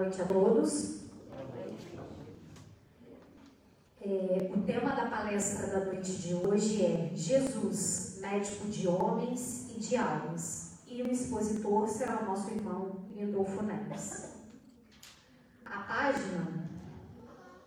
Noite 0.00 0.22
a 0.22 0.24
todos. 0.24 1.00
É, 4.00 4.50
o 4.50 4.62
tema 4.62 4.92
da 4.92 5.10
palestra 5.10 5.66
da 5.66 5.84
noite 5.84 6.12
de 6.12 6.34
hoje 6.34 6.82
é 6.82 7.10
Jesus, 7.14 8.16
médico 8.18 8.66
de 8.68 8.88
homens 8.88 9.68
e 9.76 9.78
de 9.78 9.96
almas. 9.96 10.78
E 10.86 11.02
o 11.02 11.10
expositor 11.12 11.86
será 11.86 12.22
o 12.22 12.24
nosso 12.24 12.50
irmão 12.50 13.04
Lindolfo 13.14 13.62
Neves. 13.62 14.36
A 15.66 15.80
página 15.80 16.70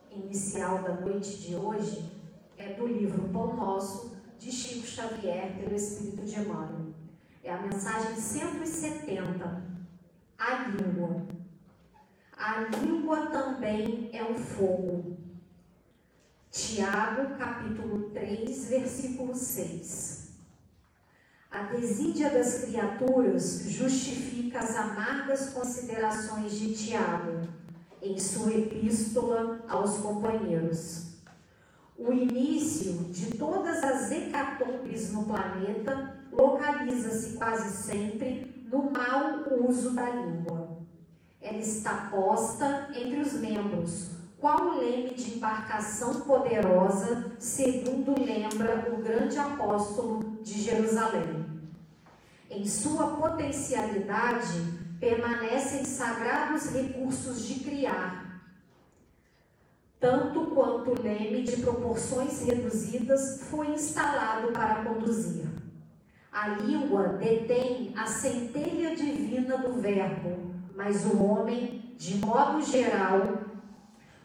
inicial 0.09 0.81
da 0.81 0.95
noite 0.95 1.37
de 1.37 1.55
hoje 1.55 2.11
é 2.57 2.73
do 2.73 2.87
livro 2.87 3.29
Pão 3.29 3.55
Nosso, 3.55 4.17
de 4.39 4.51
Chico 4.51 4.87
Xavier, 4.87 5.55
pelo 5.59 5.75
Espírito 5.75 6.23
de 6.23 6.39
Emmanuel. 6.39 6.95
É 7.43 7.53
a 7.53 7.61
mensagem 7.61 8.15
170, 8.15 9.63
a 10.39 10.53
língua. 10.63 11.32
A 12.45 12.59
língua 12.59 13.27
também 13.27 14.09
é 14.11 14.21
um 14.21 14.35
fogo. 14.35 15.15
Tiago, 16.51 17.37
capítulo 17.37 18.09
3, 18.09 18.65
versículo 18.65 19.33
6. 19.33 20.33
A 21.49 21.63
desídia 21.63 22.29
das 22.29 22.65
criaturas 22.65 23.63
justifica 23.69 24.59
as 24.59 24.75
amargas 24.75 25.53
considerações 25.53 26.59
de 26.59 26.73
Tiago 26.73 27.47
em 28.01 28.19
sua 28.19 28.53
epístola 28.53 29.63
aos 29.69 29.99
companheiros. 29.99 31.13
O 31.97 32.11
início 32.11 33.05
de 33.05 33.37
todas 33.37 33.81
as 33.81 34.11
hecatombes 34.11 35.13
no 35.13 35.23
planeta 35.23 36.17
localiza-se 36.29 37.37
quase 37.37 37.69
sempre 37.69 38.67
no 38.69 38.91
mau 38.91 39.45
uso 39.65 39.91
da 39.91 40.09
língua. 40.09 40.62
Ela 41.43 41.57
está 41.57 42.07
posta 42.09 42.87
entre 42.95 43.19
os 43.19 43.33
membros, 43.33 44.11
qual 44.39 44.61
o 44.61 44.79
leme 44.79 45.13
de 45.13 45.35
embarcação 45.35 46.21
poderosa, 46.21 47.33
segundo 47.37 48.17
lembra 48.17 48.89
o 48.93 49.03
grande 49.03 49.37
apóstolo 49.37 50.39
de 50.41 50.61
Jerusalém. 50.61 51.45
Em 52.49 52.65
sua 52.65 53.17
potencialidade, 53.17 54.57
permanecem 55.01 55.83
sagrados 55.83 56.67
recursos 56.71 57.45
de 57.45 57.59
criar, 57.59 58.41
tanto 59.99 60.45
quanto 60.47 60.91
o 60.91 61.01
leme 61.01 61.43
de 61.43 61.57
proporções 61.57 62.41
reduzidas 62.45 63.41
foi 63.49 63.71
instalado 63.71 64.53
para 64.53 64.85
conduzir. 64.85 65.45
A 66.31 66.47
língua 66.47 67.09
detém 67.09 67.91
a 67.97 68.05
centelha 68.05 68.95
divina 68.95 69.57
do 69.57 69.73
Verbo, 69.73 70.52
mas 70.75 71.05
o 71.05 71.23
homem, 71.23 71.95
de 71.97 72.15
modo 72.17 72.61
geral, 72.61 73.39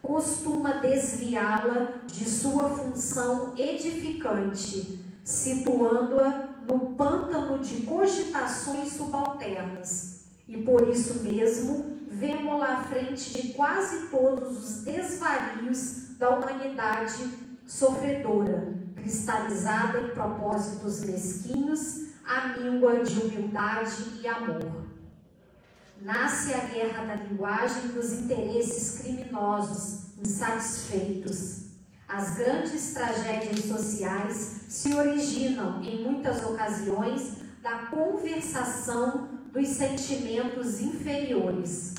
costuma 0.01 0.73
desviá-la 0.75 2.01
de 2.07 2.27
sua 2.27 2.69
função 2.69 3.53
edificante, 3.57 5.03
situando-a 5.23 6.49
no 6.67 6.95
pântano 6.95 7.59
de 7.59 7.81
cogitações 7.81 8.93
subalternas. 8.93 10.25
E 10.47 10.57
por 10.57 10.87
isso 10.89 11.23
mesmo 11.23 11.97
vemos-la 12.09 12.77
à 12.77 12.83
frente 12.83 13.33
de 13.33 13.53
quase 13.53 14.07
todos 14.07 14.57
os 14.57 14.83
desvarios 14.83 16.17
da 16.17 16.29
humanidade 16.31 17.23
sofredora, 17.65 18.73
cristalizada 18.95 20.01
em 20.01 20.09
propósitos 20.09 21.01
mesquinhos, 21.01 22.09
míngua 22.57 23.03
de 23.03 23.19
humildade 23.19 24.19
e 24.21 24.27
amor. 24.27 24.78
Nasce 26.01 26.53
a 26.53 26.59
guerra 26.59 27.05
da 27.05 27.15
linguagem 27.15 27.89
dos 27.89 28.13
interesses 28.13 29.01
criminosos, 29.01 30.17
insatisfeitos. 30.17 31.65
As 32.07 32.35
grandes 32.35 32.93
tragédias 32.93 33.65
sociais 33.65 34.61
se 34.69 34.93
originam, 34.93 35.83
em 35.83 36.03
muitas 36.03 36.43
ocasiões, 36.43 37.33
da 37.61 37.87
conversação 37.87 39.27
dos 39.51 39.67
sentimentos 39.67 40.79
inferiores. 40.79 41.95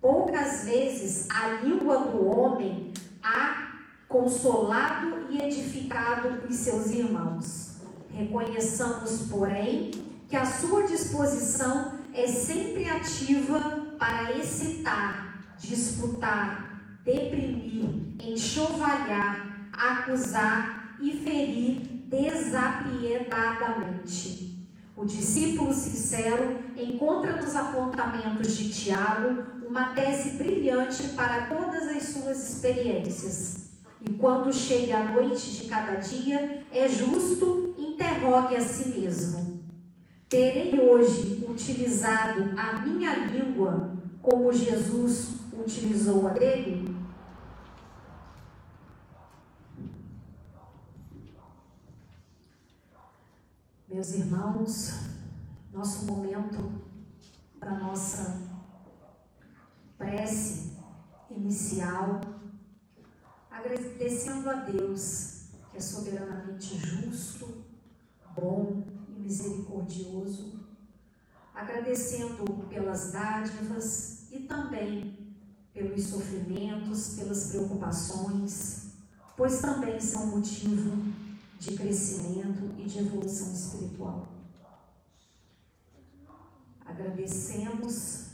Poucas 0.00 0.64
vezes 0.64 1.28
a 1.30 1.62
língua 1.62 1.98
do 1.98 2.26
homem 2.26 2.92
há 3.22 3.78
consolado 4.08 5.28
e 5.30 5.40
edificado 5.40 6.44
os 6.48 6.56
seus 6.56 6.90
irmãos. 6.90 7.76
Reconheçamos, 8.10 9.28
porém, 9.30 9.92
que 10.28 10.36
a 10.36 10.44
sua 10.44 10.82
disposição 10.82 12.01
é 12.14 12.26
sempre 12.26 12.88
ativa 12.88 13.60
para 13.98 14.34
excitar, 14.36 15.44
disputar, 15.58 16.98
deprimir, 17.04 18.16
enxovalhar, 18.20 19.68
acusar 19.72 20.96
e 21.00 21.12
ferir 21.12 21.80
desapiedadamente. 22.08 24.52
O 24.94 25.06
discípulo 25.06 25.72
sincero 25.72 26.58
encontra 26.76 27.40
nos 27.40 27.56
apontamentos 27.56 28.54
de 28.56 28.68
Tiago 28.68 29.44
uma 29.66 29.94
tese 29.94 30.36
brilhante 30.36 31.08
para 31.10 31.46
todas 31.46 31.88
as 31.88 32.02
suas 32.02 32.50
experiências. 32.50 33.70
E 34.00 34.10
quando 34.14 34.52
chega 34.52 34.96
a 34.98 35.12
noite 35.12 35.52
de 35.52 35.68
cada 35.68 35.94
dia, 35.94 36.64
é 36.70 36.88
justo 36.88 37.74
interrogue 37.78 38.56
a 38.56 38.60
si 38.60 38.88
mesmo. 38.90 39.51
Terei 40.32 40.80
hoje 40.80 41.44
utilizado 41.46 42.58
a 42.58 42.80
minha 42.80 43.14
língua 43.26 43.92
como 44.22 44.50
Jesus 44.50 45.34
utilizou 45.52 46.26
a 46.26 46.30
dele? 46.30 46.96
Meus 53.86 54.14
irmãos, 54.14 55.00
nosso 55.70 56.06
momento 56.06 56.80
para 57.60 57.78
nossa 57.78 58.40
prece 59.98 60.78
inicial, 61.30 62.22
agradecendo 63.50 64.48
a 64.48 64.54
Deus, 64.54 65.50
que 65.70 65.76
é 65.76 65.80
soberanamente 65.80 66.78
justo, 66.78 67.66
bom 68.34 68.91
misericordioso, 69.22 70.60
agradecendo 71.54 72.44
pelas 72.68 73.12
dádivas 73.12 74.30
e 74.30 74.40
também 74.40 75.34
pelos 75.72 76.04
sofrimentos, 76.04 77.14
pelas 77.16 77.50
preocupações, 77.50 78.92
pois 79.36 79.60
também 79.60 79.98
são 80.00 80.26
motivo 80.26 81.12
de 81.58 81.76
crescimento 81.76 82.74
e 82.78 82.84
de 82.84 82.98
evolução 82.98 83.52
espiritual. 83.52 84.28
Agradecemos 86.84 88.32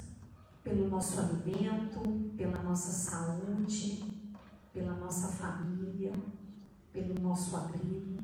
pelo 0.65 0.89
nosso 0.89 1.19
alimento, 1.21 2.01
pela 2.37 2.63
nossa 2.63 2.91
saúde, 2.91 4.05
pela 4.73 4.95
nossa 4.95 5.29
família, 5.29 6.13
pelo 6.93 7.15
nosso 7.21 7.57
abrigo, 7.57 8.17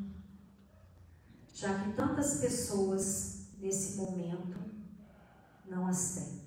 já 1.64 1.78
que 1.78 1.93
tantas 1.93 2.40
pessoas 2.40 3.46
nesse 3.58 3.96
momento 3.96 4.58
não 5.66 5.87
as 5.87 6.14
têm. 6.14 6.44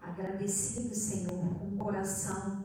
Agradecido, 0.00 0.92
Senhor, 0.92 1.54
com 1.54 1.68
o 1.68 1.76
coração 1.78 2.64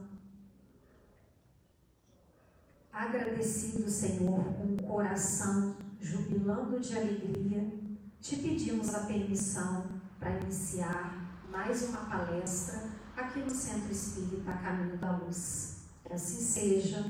agradecido, 2.92 3.88
Senhor, 3.90 4.44
com 4.44 4.64
um 4.64 4.78
coração 4.78 5.78
jubilando 6.02 6.80
de 6.80 6.98
alegria, 6.98 7.72
te 8.20 8.36
pedimos 8.38 8.94
a 8.94 9.02
permissão 9.02 10.02
para 10.18 10.42
iniciar 10.42 11.40
mais 11.50 11.84
uma 11.84 12.10
palestra 12.10 12.90
aqui 13.16 13.40
no 13.40 13.52
Centro 13.52 13.92
Espírita 13.92 14.52
Caminho 14.54 14.98
da 14.98 15.16
Luz. 15.18 15.84
Que 16.04 16.14
assim 16.14 16.42
seja, 16.44 17.06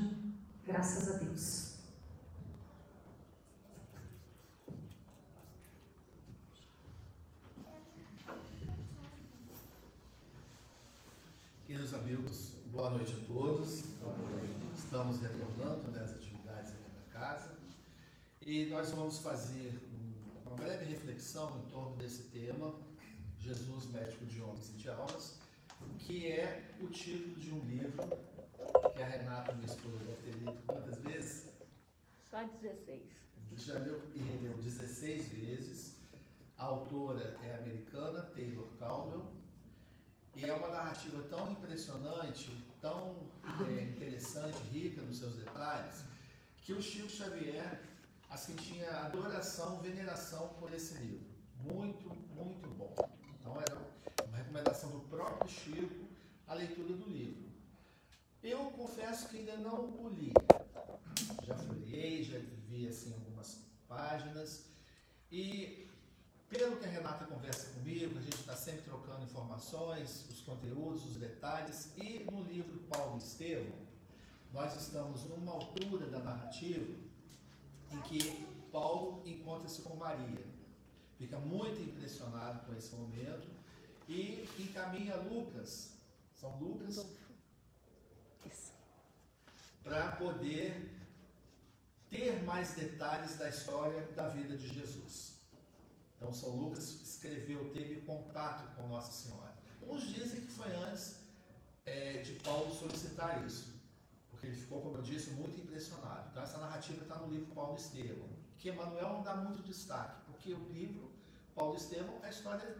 graças 0.64 1.12
a 1.12 1.18
Deus. 1.18 1.69
Queridos 11.80 11.98
amigos, 11.98 12.52
boa 12.66 12.90
noite 12.90 13.14
a 13.14 13.26
todos. 13.26 13.84
Estamos 14.76 15.18
retornando 15.18 15.90
nas 15.90 16.10
atividades 16.10 16.72
aqui 16.72 16.90
da 16.90 17.18
casa 17.18 17.56
e 18.42 18.66
nós 18.66 18.90
vamos 18.90 19.20
fazer 19.20 19.80
uma 20.44 20.54
breve 20.56 20.84
reflexão 20.84 21.58
em 21.58 21.70
torno 21.70 21.96
desse 21.96 22.24
tema, 22.24 22.74
Jesus, 23.38 23.86
médico 23.86 24.26
de 24.26 24.42
homens 24.42 24.68
e 24.68 24.72
de 24.72 24.90
almas, 24.90 25.38
que 26.00 26.30
é 26.30 26.70
o 26.82 26.86
título 26.88 27.36
de 27.36 27.50
um 27.50 27.60
livro 27.60 27.96
que 28.94 29.02
a 29.02 29.06
Renata, 29.06 29.54
minha 29.54 29.66
esposa, 29.66 29.96
deve 30.04 30.20
ter 30.20 30.38
lido 30.38 30.62
quantas 30.66 30.98
vezes? 30.98 31.46
Só 32.30 32.44
16. 32.60 33.04
Já 33.56 33.78
leu 33.78 34.02
e 34.14 34.18
releu 34.18 34.52
16 34.58 35.28
vezes. 35.28 35.96
A 36.58 36.64
autora 36.66 37.38
é 37.42 37.54
americana, 37.54 38.20
Taylor 38.34 38.68
Caldwell, 38.78 39.39
E 40.34 40.44
é 40.44 40.54
uma 40.54 40.68
narrativa 40.68 41.22
tão 41.24 41.52
impressionante, 41.52 42.50
tão 42.80 43.16
é, 43.68 43.82
interessante, 43.82 44.56
rica 44.70 45.02
nos 45.02 45.18
seus 45.18 45.36
detalhes, 45.36 46.04
que 46.62 46.72
o 46.72 46.80
Chico 46.80 47.10
Xavier 47.10 47.82
assim 48.30 48.54
tinha 48.54 48.88
adoração, 49.06 49.80
veneração 49.80 50.50
por 50.60 50.72
esse 50.72 50.94
livro. 50.98 51.26
Muito, 51.56 52.08
muito 52.32 52.68
bom. 52.70 52.94
Então 53.38 53.60
era 53.60 53.76
uma 54.26 54.36
recomendação 54.36 54.90
do 54.90 55.00
próprio 55.00 55.50
Chico 55.50 56.08
a 56.46 56.54
leitura 56.54 56.94
do 56.94 57.10
livro. 57.10 57.50
Eu 58.42 58.70
confesso 58.70 59.28
que 59.28 59.38
ainda 59.38 59.56
não 59.56 59.84
o 59.84 60.08
li. 60.08 60.32
Já 61.42 61.54
folhei, 61.56 62.22
já 62.22 62.38
vi 62.68 62.88
assim 62.88 63.12
algumas 63.12 63.58
páginas 63.86 64.70
e 65.30 65.89
pelo 66.50 66.76
que 66.78 66.84
a 66.84 66.88
Renata 66.88 67.24
conversa 67.26 67.70
comigo, 67.74 68.18
a 68.18 68.22
gente 68.22 68.40
está 68.40 68.56
sempre 68.56 68.82
trocando 68.82 69.22
informações, 69.22 70.26
os 70.28 70.40
conteúdos, 70.40 71.06
os 71.06 71.16
detalhes, 71.16 71.92
e 71.96 72.26
no 72.30 72.42
livro 72.42 72.80
Paulo 72.88 73.18
Estevam, 73.18 73.78
nós 74.52 74.74
estamos 74.74 75.22
numa 75.26 75.52
altura 75.52 76.06
da 76.08 76.18
narrativa 76.18 76.92
em 77.92 78.00
que 78.00 78.44
Paulo 78.72 79.22
encontra-se 79.24 79.82
com 79.82 79.94
Maria. 79.94 80.44
Fica 81.16 81.38
muito 81.38 81.80
impressionado 81.80 82.66
com 82.66 82.74
esse 82.74 82.96
momento 82.96 83.46
e 84.08 84.48
encaminha 84.58 85.14
Lucas, 85.16 85.92
São 86.34 86.58
Lucas, 86.58 87.06
para 89.84 90.12
poder 90.12 90.98
ter 92.10 92.42
mais 92.42 92.74
detalhes 92.74 93.36
da 93.36 93.48
história 93.48 94.02
da 94.16 94.28
vida 94.28 94.56
de 94.56 94.66
Jesus. 94.66 95.39
Então, 96.20 96.34
São 96.34 96.50
Lucas 96.50 97.00
escreveu, 97.00 97.70
teve 97.72 98.02
contato 98.02 98.76
com 98.76 98.86
Nossa 98.88 99.10
Senhora. 99.10 99.56
Uns 99.82 100.02
dizem 100.02 100.42
que 100.42 100.52
foi 100.52 100.70
antes 100.76 101.16
é, 101.86 102.18
de 102.18 102.34
Paulo 102.40 102.70
solicitar 102.74 103.42
isso, 103.46 103.72
porque 104.28 104.48
ele 104.48 104.56
ficou, 104.56 104.82
como 104.82 104.98
eu 104.98 105.02
disse, 105.02 105.30
muito 105.30 105.58
impressionado. 105.58 106.28
Então, 106.30 106.42
essa 106.42 106.58
narrativa 106.58 107.02
está 107.02 107.16
no 107.16 107.32
livro 107.32 107.54
Paulo 107.54 107.74
Estevão, 107.74 108.28
que 108.58 108.68
Emmanuel 108.68 109.14
não 109.14 109.22
dá 109.22 109.34
muito 109.34 109.62
destaque, 109.62 110.20
porque 110.26 110.52
o 110.52 110.68
livro 110.68 111.10
Paulo 111.54 111.74
Estevão 111.74 112.20
é 112.22 112.26
a 112.26 112.30
história 112.30 112.76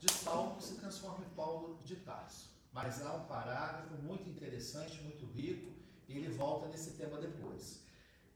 de 0.00 0.12
Saulo 0.12 0.56
que 0.56 0.64
se 0.64 0.74
transforma 0.74 1.24
em 1.24 1.30
Paulo 1.36 1.78
de 1.84 1.94
Tarso. 1.94 2.50
Mas 2.72 3.00
há 3.00 3.12
um 3.12 3.26
parágrafo 3.26 3.94
muito 4.02 4.28
interessante, 4.28 5.00
muito 5.02 5.24
rico, 5.26 5.70
e 6.08 6.16
ele 6.16 6.34
volta 6.36 6.66
nesse 6.66 6.90
tema 6.94 7.20
depois. 7.20 7.80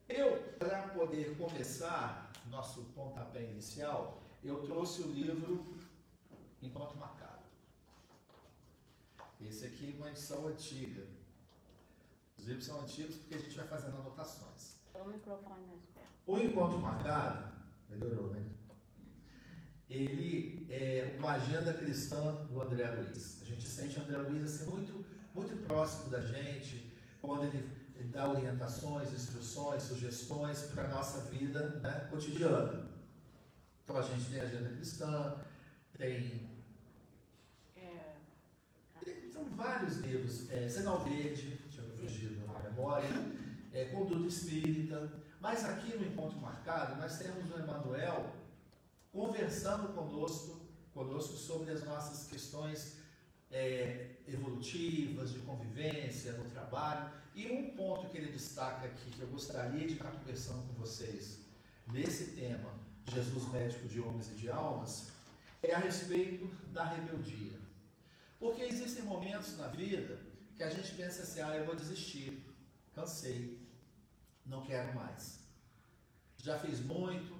Eu, 0.09 0.41
para 0.57 0.83
poder 0.91 1.37
começar 1.37 2.31
nosso 2.49 2.85
pontapé 2.95 3.43
inicial, 3.43 4.23
eu 4.49 4.63
trouxe 4.63 5.03
o 5.03 5.13
livro 5.13 5.67
Enquanto 6.63 6.97
Marcado. 6.97 7.43
Esse 9.41 9.67
aqui 9.67 9.95
é 9.95 9.97
uma 9.97 10.11
edição 10.11 10.47
antiga. 10.47 11.05
Os 12.39 12.47
livros 12.47 12.67
são 12.67 12.81
antigos 12.81 13.17
porque 13.17 13.35
a 13.35 13.39
gente 13.39 13.57
vai 13.57 13.67
fazendo 13.67 13.97
anotações. 13.99 14.77
O 16.27 16.39
Encontro 16.39 16.79
Marcado, 16.79 17.53
melhorou, 17.89 18.31
né? 18.31 18.45
Ele 19.89 20.67
é 20.69 21.17
uma 21.19 21.33
agenda 21.33 21.73
cristã 21.73 22.35
do 22.47 22.61
André 22.61 22.91
Luiz. 22.91 23.41
A 23.43 23.45
gente 23.45 23.69
sente 23.69 23.99
o 23.99 24.03
André 24.03 24.19
Luiz 24.19 24.43
assim, 24.43 24.71
muito, 24.71 25.05
muito 25.35 25.57
próximo 25.67 26.11
da 26.11 26.21
gente, 26.21 26.93
quando 27.21 27.45
ele, 27.45 27.71
ele 27.95 28.09
dá 28.09 28.29
orientações, 28.29 29.13
instruções, 29.13 29.85
sugestões 29.85 30.63
para 30.63 30.85
a 30.85 30.89
nossa 30.89 31.21
vida 31.31 31.81
né, 31.81 32.09
cotidiana. 32.11 32.96
Então 33.87 33.99
a 33.99 34.03
gente 34.03 34.29
tem 34.29 34.41
a 34.41 34.43
agenda 34.43 34.69
cristã, 34.71 35.37
tem. 35.97 36.51
É, 37.77 38.15
tem 39.05 39.31
são 39.31 39.45
vários 39.51 39.99
livros. 39.99 40.51
É, 40.51 40.69
Sinal 40.69 41.05
Verde, 41.05 41.61
tinha 41.71 41.87
me 41.87 41.97
fugido 41.97 42.45
na 42.49 42.59
memória, 42.69 43.09
é, 43.73 43.85
Conduta 43.85 44.27
Espírita. 44.27 45.13
Mas 45.41 45.65
aqui 45.65 45.97
no 45.97 46.05
Encontro 46.05 46.37
Marcado, 46.41 47.01
nós 47.01 47.17
temos 47.17 47.49
o 47.49 47.61
Emanuel 47.61 48.33
conversando 49.13 49.95
conosco, 49.95 50.61
conosco 50.93 51.35
sobre 51.35 51.71
as 51.71 51.85
nossas 51.85 52.27
questões 52.27 52.99
é, 53.53 54.17
evolutivas, 54.27 55.31
de 55.31 55.39
convivência, 55.41 56.33
no 56.33 56.51
trabalho. 56.51 57.09
E 57.37 57.47
um 57.47 57.71
ponto 57.77 58.09
que 58.09 58.19
ele 58.19 58.33
destaca 58.33 58.87
aqui, 58.87 59.11
que 59.13 59.21
eu 59.21 59.29
gostaria 59.29 59.87
de 59.87 59.93
estar 59.93 60.11
conversando 60.11 60.67
com 60.67 60.73
vocês 60.73 61.47
nesse 61.87 62.33
tema, 62.33 62.76
Jesus 63.07 63.51
médico 63.53 63.87
de 63.89 64.01
homens 64.01 64.29
e 64.31 64.35
de 64.35 64.51
almas, 64.51 65.09
é 65.63 65.75
a 65.75 65.79
respeito 65.79 66.47
da 66.73 66.85
rebeldia. 66.85 67.59
Porque 68.39 68.63
existem 68.63 69.05
momentos 69.05 69.57
na 69.57 69.69
vida 69.69 70.19
que 70.57 70.63
a 70.63 70.71
gente 70.71 70.95
pensa 70.95 71.23
assim, 71.23 71.41
ah, 71.41 71.57
eu 71.57 71.65
vou 71.65 71.77
desistir, 71.77 72.43
cansei, 72.95 73.61
não 74.45 74.63
quero 74.65 74.95
mais. 74.95 75.41
Já 76.39 76.59
fiz 76.59 76.81
muito, 76.81 77.37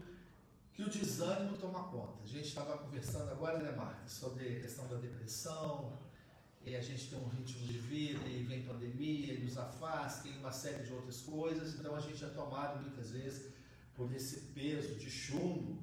que 0.73 0.83
o 0.83 0.91
desânimo 0.91 1.57
toma 1.57 1.85
conta. 1.85 2.23
A 2.23 2.27
gente 2.27 2.49
estava 2.49 2.77
conversando 2.79 3.31
agora, 3.31 3.59
né, 3.59 3.73
Marta, 3.73 4.09
sobre 4.09 4.59
a 4.59 4.61
questão 4.61 4.87
da 4.89 4.97
depressão, 4.97 5.99
e 6.65 6.77
a 6.77 6.81
gente 6.81 7.09
tem 7.09 7.19
um 7.19 7.29
ritmo 7.29 7.67
de 7.67 7.79
vida, 7.79 8.27
e 8.27 8.43
vem 8.43 8.63
pandemia, 8.65 9.35
e 9.35 9.45
nos 9.45 9.57
afasta, 9.57 10.29
e 10.29 10.33
uma 10.33 10.53
série 10.53 10.85
de 10.85 10.93
outras 10.93 11.23
coisas, 11.23 11.75
então 11.75 11.95
a 11.95 12.01
gente 12.01 12.23
é 12.23 12.29
tomado 12.29 12.83
muitas 12.83 13.13
vezes 13.13 13.56
por 13.97 14.13
esse 14.13 14.41
peso 14.55 14.95
de 14.97 15.11
chumbo 15.11 15.83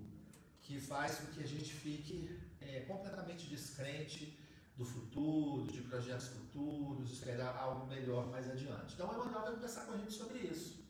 que 0.62 0.80
faz 0.80 1.20
com 1.20 1.28
que 1.34 1.44
a 1.44 1.48
gente 1.48 1.74
fique 1.74 2.40
é, 2.62 2.82
completamente 2.82 3.48
descrente 3.48 4.38
do 4.78 4.86
futuro, 4.86 5.72
de 5.72 5.82
projetos 5.82 6.28
futuros, 6.28 7.12
esperar 7.12 7.56
algo 7.58 7.86
melhor 7.88 8.28
mais 8.28 8.50
adiante. 8.50 8.94
Então, 8.94 9.10
o 9.10 9.14
Emanuel 9.14 9.42
vai 9.42 9.54
conversar 9.54 9.86
com 9.86 9.94
a 9.94 9.98
gente 9.98 10.14
sobre 10.14 10.40
isso. 10.40 10.84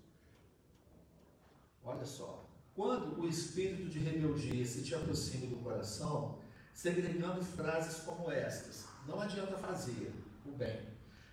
Olha 1.84 2.06
só, 2.06 2.50
quando 2.74 3.20
o 3.20 3.28
espírito 3.28 3.90
de 3.90 4.00
rebeldia 4.00 4.66
se 4.66 4.84
te 4.84 4.96
aproxima 4.96 5.48
do 5.48 5.58
coração, 5.58 6.40
segregando 6.74 7.44
frases 7.44 8.02
como 8.04 8.32
estas: 8.32 8.86
não 9.06 9.20
adianta 9.20 9.58
fazer 9.58 10.14
o 10.46 10.52
bem, 10.52 10.82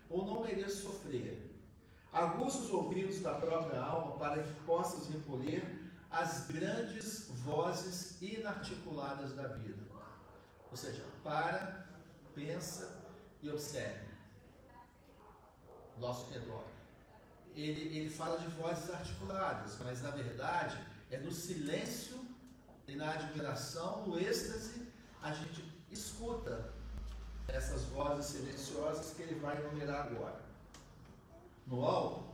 ou 0.09 0.27
não 0.27 0.43
mereço 0.43 0.83
sofrer. 0.83 1.49
Aguça 2.13 2.59
os 2.59 2.71
ouvidos 2.71 3.21
da 3.21 3.35
própria 3.35 3.81
alma 3.81 4.19
para 4.19 4.43
que 4.43 4.53
possas 4.63 5.09
recolher 5.09 5.80
as 6.11 6.47
grandes 6.49 7.29
vozes 7.29 8.21
inarticuladas 8.21 9.33
da 9.33 9.49
vida. 9.49 9.83
Ou 10.71 10.77
seja, 10.77 11.05
para, 11.23 11.87
pensa 12.35 13.01
e 13.43 13.51
observe. 13.51 14.09
Nosso 15.99 16.31
redor. 16.31 16.65
Ele, 17.55 17.97
ele 17.97 18.11
fala 18.11 18.39
de 18.39 18.47
vozes 18.49 18.91
articuladas, 18.91 19.77
mas 19.81 20.03
na 20.03 20.11
verdade 20.11 20.79
é 21.11 21.19
no 21.19 21.33
silêncio 21.33 22.25
e 22.87 22.95
na 22.95 23.13
admiração, 23.13 24.07
no 24.07 24.19
êxtase, 24.19 24.89
a 25.23 25.33
gente 25.33 25.65
escuta 25.91 26.73
essas 27.49 27.85
vozes 27.85 28.27
silenciosas 28.27 29.13
que 29.15 29.23
ele 29.23 29.39
vai 29.41 29.59
enumerar 29.59 30.07
agora. 30.07 30.41
No 31.67 31.85
alto, 31.85 32.25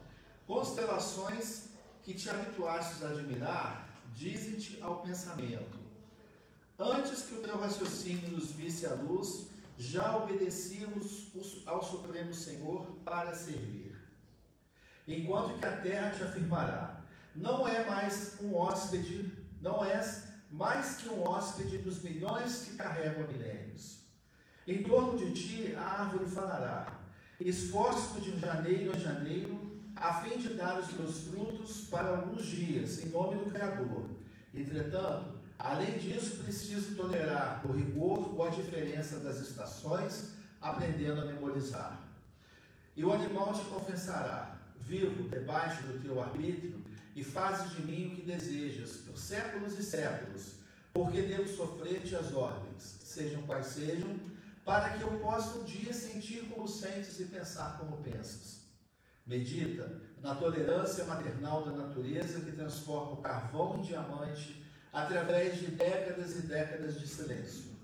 constelações 0.47 1.69
que 2.07 2.15
te 2.15 2.31
habituastes 2.31 3.03
a 3.03 3.09
admirar, 3.09 3.89
dizem-te 4.15 4.81
ao 4.81 5.03
pensamento. 5.03 5.77
Antes 6.79 7.23
que 7.23 7.35
o 7.35 7.43
teu 7.43 7.59
raciocínio 7.59 8.31
nos 8.31 8.53
visse 8.53 8.87
à 8.87 8.95
luz, 8.95 9.49
já 9.77 10.17
obedecíamos 10.17 11.33
ao 11.67 11.83
Supremo 11.83 12.33
Senhor 12.33 12.87
para 13.05 13.35
servir. 13.35 13.97
Enquanto 15.09 15.59
que 15.59 15.67
a 15.67 15.79
terra 15.79 16.11
te 16.11 16.23
afirmará, 16.23 17.03
não 17.35 17.67
é 17.67 17.85
mais 17.85 18.37
um 18.41 18.55
hóspede, 18.55 19.33
não 19.61 19.85
és 19.85 20.29
mais 20.49 20.99
que 20.99 21.09
um 21.09 21.27
hóspede 21.29 21.79
dos 21.79 22.05
milhões 22.05 22.67
que 22.67 22.77
carregam 22.77 23.27
milênios. 23.27 23.99
Em 24.65 24.81
torno 24.85 25.19
de 25.19 25.33
ti 25.33 25.75
a 25.75 25.83
árvore 25.83 26.31
falará, 26.31 27.01
esforço 27.41 28.21
de 28.21 28.39
janeiro 28.39 28.93
a 28.95 28.97
janeiro 28.97 29.66
a 29.97 30.13
fim 30.23 30.39
de 30.39 30.51
dar 30.51 30.79
os 30.79 30.93
meus 30.93 31.21
frutos 31.29 31.87
para 31.89 32.09
alguns 32.09 32.45
dias, 32.45 33.03
em 33.03 33.09
nome 33.09 33.43
do 33.43 33.51
Criador. 33.51 34.05
Entretanto, 34.55 35.37
além 35.59 35.99
disso, 35.99 36.43
preciso 36.43 36.95
tolerar 36.95 37.63
o 37.65 37.73
rigor 37.73 38.35
ou 38.35 38.47
a 38.47 38.51
diferença 38.51 39.19
das 39.21 39.41
estações, 39.41 40.33
aprendendo 40.61 41.23
a 41.23 41.25
memorizar. 41.25 41.99
E 42.95 43.05
o 43.05 43.13
animal 43.13 43.55
te 43.55 43.65
confessará: 43.65 44.59
vivo 44.81 45.29
debaixo 45.29 45.83
do 45.85 46.01
teu 46.03 46.23
arbítrio 46.23 46.85
e 47.15 47.25
fazes 47.25 47.73
de 47.73 47.83
mim 47.83 48.13
o 48.13 48.17
que 48.17 48.23
desejas, 48.23 48.99
por 48.99 49.17
séculos 49.17 49.79
e 49.79 49.83
séculos, 49.83 50.57
porque 50.93 51.23
devo 51.23 51.49
sofrer-te 51.49 52.15
as 52.15 52.33
ordens, 52.35 52.99
sejam 53.03 53.43
quais 53.43 53.67
sejam, 53.67 54.15
para 54.63 54.91
que 54.91 55.03
eu 55.03 55.11
possa 55.21 55.59
um 55.59 55.65
dia 55.65 55.93
sentir 55.95 56.47
como 56.51 56.69
sentes 56.69 57.19
e 57.19 57.25
pensar 57.25 57.79
como 57.79 57.97
pensas. 57.99 58.66
Medita 59.27 60.01
na 60.23 60.35
tolerância 60.35 61.05
maternal 61.05 61.65
da 61.65 61.73
natureza 61.73 62.41
que 62.41 62.53
transforma 62.53 63.13
o 63.13 63.23
carvão 63.23 63.79
em 63.79 63.83
diamante 63.83 64.65
através 64.93 65.59
de 65.59 65.67
décadas 65.67 66.39
e 66.39 66.43
décadas 66.43 66.99
de 67.01 67.07
silêncio. 67.07 67.77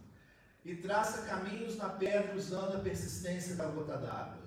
e 0.65 0.77
traça 0.77 1.23
caminhos 1.23 1.77
na 1.77 1.89
pedra 1.89 2.37
usando 2.37 2.77
a 2.77 2.81
persistência 2.81 3.57
da 3.57 3.67
gota 3.67 3.99
d'água. 3.99 4.43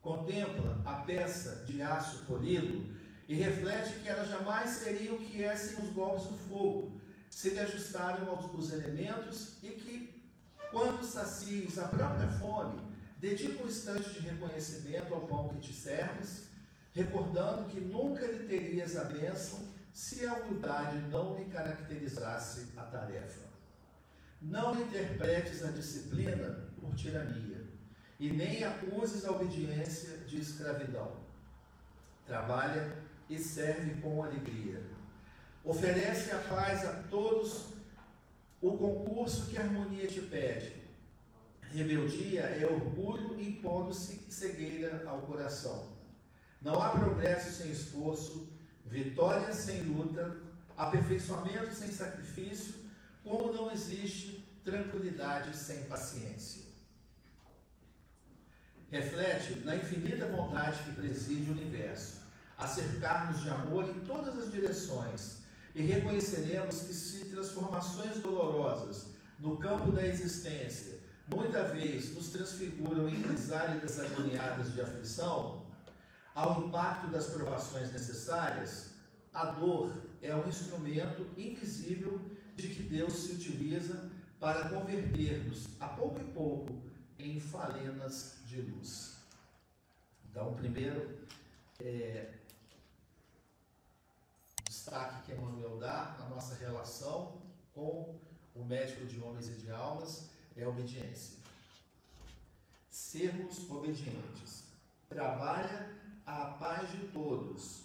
Contempla 0.00 0.78
a 0.84 0.96
peça 0.96 1.64
de 1.64 1.80
aço 1.80 2.24
polido 2.26 2.94
e 3.26 3.34
reflete 3.34 4.00
que 4.00 4.08
ela 4.08 4.26
jamais 4.26 4.70
seria 4.70 5.14
o 5.14 5.18
que 5.18 5.42
é 5.42 5.56
sem 5.56 5.82
os 5.82 5.90
golpes 5.90 6.26
do 6.26 6.36
fogo, 6.36 7.00
se 7.30 7.50
lhe 7.50 7.60
ajustaram 7.60 8.28
aos 8.28 8.72
elementos 8.72 9.56
e 9.62 9.70
que, 9.70 10.22
quando 10.70 11.02
sacies 11.02 11.78
a 11.78 11.88
própria 11.88 12.28
fome, 12.28 12.78
dedica 13.18 13.62
um 13.62 13.66
instante 13.66 14.10
de 14.10 14.20
reconhecimento 14.20 15.14
ao 15.14 15.26
pão 15.26 15.48
que 15.48 15.60
te 15.60 15.72
serves, 15.72 16.48
recordando 16.92 17.68
que 17.70 17.80
nunca 17.80 18.26
lhe 18.26 18.46
terias 18.46 18.96
a 18.96 19.04
bênção 19.04 19.60
se 19.92 20.26
a 20.26 20.34
humildade 20.34 20.98
não 21.10 21.36
lhe 21.36 21.44
caracterizasse 21.46 22.72
a 22.76 22.82
tarefa. 22.82 23.44
Não 24.42 24.80
interpretes 24.80 25.64
a 25.64 25.70
disciplina 25.70 26.68
por 26.80 26.94
tirania, 26.94 27.64
e 28.18 28.30
nem 28.30 28.62
acuses 28.62 29.24
a 29.24 29.32
obediência 29.32 30.18
de 30.18 30.40
escravidão. 30.40 31.12
Trabalha 32.26 32.96
e 33.28 33.38
serve 33.38 34.00
com 34.00 34.22
alegria. 34.22 34.82
Oferece 35.64 36.30
a 36.30 36.38
paz 36.38 36.84
a 36.84 36.92
todos 37.10 37.72
o 38.60 38.76
concurso 38.76 39.46
que 39.46 39.56
a 39.56 39.62
harmonia 39.62 40.06
te 40.06 40.20
pede. 40.20 40.83
Rebeldia 41.74 42.42
é 42.42 42.64
orgulho 42.64 43.40
impondo-se 43.40 44.26
cegueira 44.30 45.02
ao 45.08 45.22
coração. 45.22 45.92
Não 46.62 46.80
há 46.80 46.90
progresso 46.90 47.50
sem 47.50 47.72
esforço, 47.72 48.48
vitória 48.86 49.52
sem 49.52 49.82
luta, 49.82 50.36
aperfeiçoamento 50.76 51.74
sem 51.74 51.88
sacrifício, 51.88 52.74
como 53.24 53.52
não 53.52 53.72
existe 53.72 54.48
tranquilidade 54.64 55.56
sem 55.56 55.82
paciência. 55.86 56.62
Reflete 58.88 59.58
na 59.64 59.74
infinita 59.74 60.26
bondade 60.26 60.80
que 60.84 60.92
preside 60.92 61.50
o 61.50 61.54
universo, 61.54 62.20
a 62.56 62.68
cercar-nos 62.68 63.42
de 63.42 63.50
amor 63.50 63.88
em 63.90 63.98
todas 64.06 64.38
as 64.38 64.52
direções, 64.52 65.38
e 65.74 65.82
reconheceremos 65.82 66.82
que 66.82 66.94
se 66.94 67.24
transformações 67.24 68.20
dolorosas 68.20 69.08
no 69.40 69.56
campo 69.56 69.90
da 69.90 70.06
existência 70.06 70.93
muita 71.26 71.64
vez 71.64 72.14
nos 72.14 72.28
transfiguram 72.28 73.08
em 73.08 73.22
crisálidas 73.22 73.98
agoniadas 73.98 74.72
de 74.72 74.80
aflição, 74.80 75.64
ao 76.34 76.66
impacto 76.66 77.08
das 77.08 77.26
provações 77.26 77.92
necessárias, 77.92 78.90
a 79.32 79.46
dor 79.46 79.92
é 80.20 80.34
um 80.34 80.48
instrumento 80.48 81.26
invisível 81.36 82.20
de 82.56 82.68
que 82.68 82.82
Deus 82.82 83.12
se 83.14 83.32
utiliza 83.32 84.10
para 84.38 84.68
converter-nos, 84.68 85.68
a 85.80 85.88
pouco 85.88 86.20
e 86.20 86.24
pouco, 86.32 86.82
em 87.18 87.40
falenas 87.40 88.38
de 88.46 88.60
luz. 88.60 89.16
Então, 90.28 90.54
primeiro, 90.54 91.18
é, 91.80 92.34
destaque 94.68 95.22
que 95.22 95.32
Emmanuel 95.32 95.78
dá 95.78 96.16
na 96.18 96.28
nossa 96.28 96.54
relação 96.56 97.40
com 97.72 98.18
o 98.54 98.64
médico 98.64 99.06
de 99.06 99.20
homens 99.20 99.48
e 99.48 99.52
de 99.52 99.70
almas 99.70 100.33
é 100.56 100.66
obediência. 100.66 101.38
Sermos 102.88 103.68
obedientes. 103.70 104.64
Trabalha 105.08 105.90
a 106.26 106.46
paz 106.46 106.90
de 106.90 107.08
todos. 107.08 107.84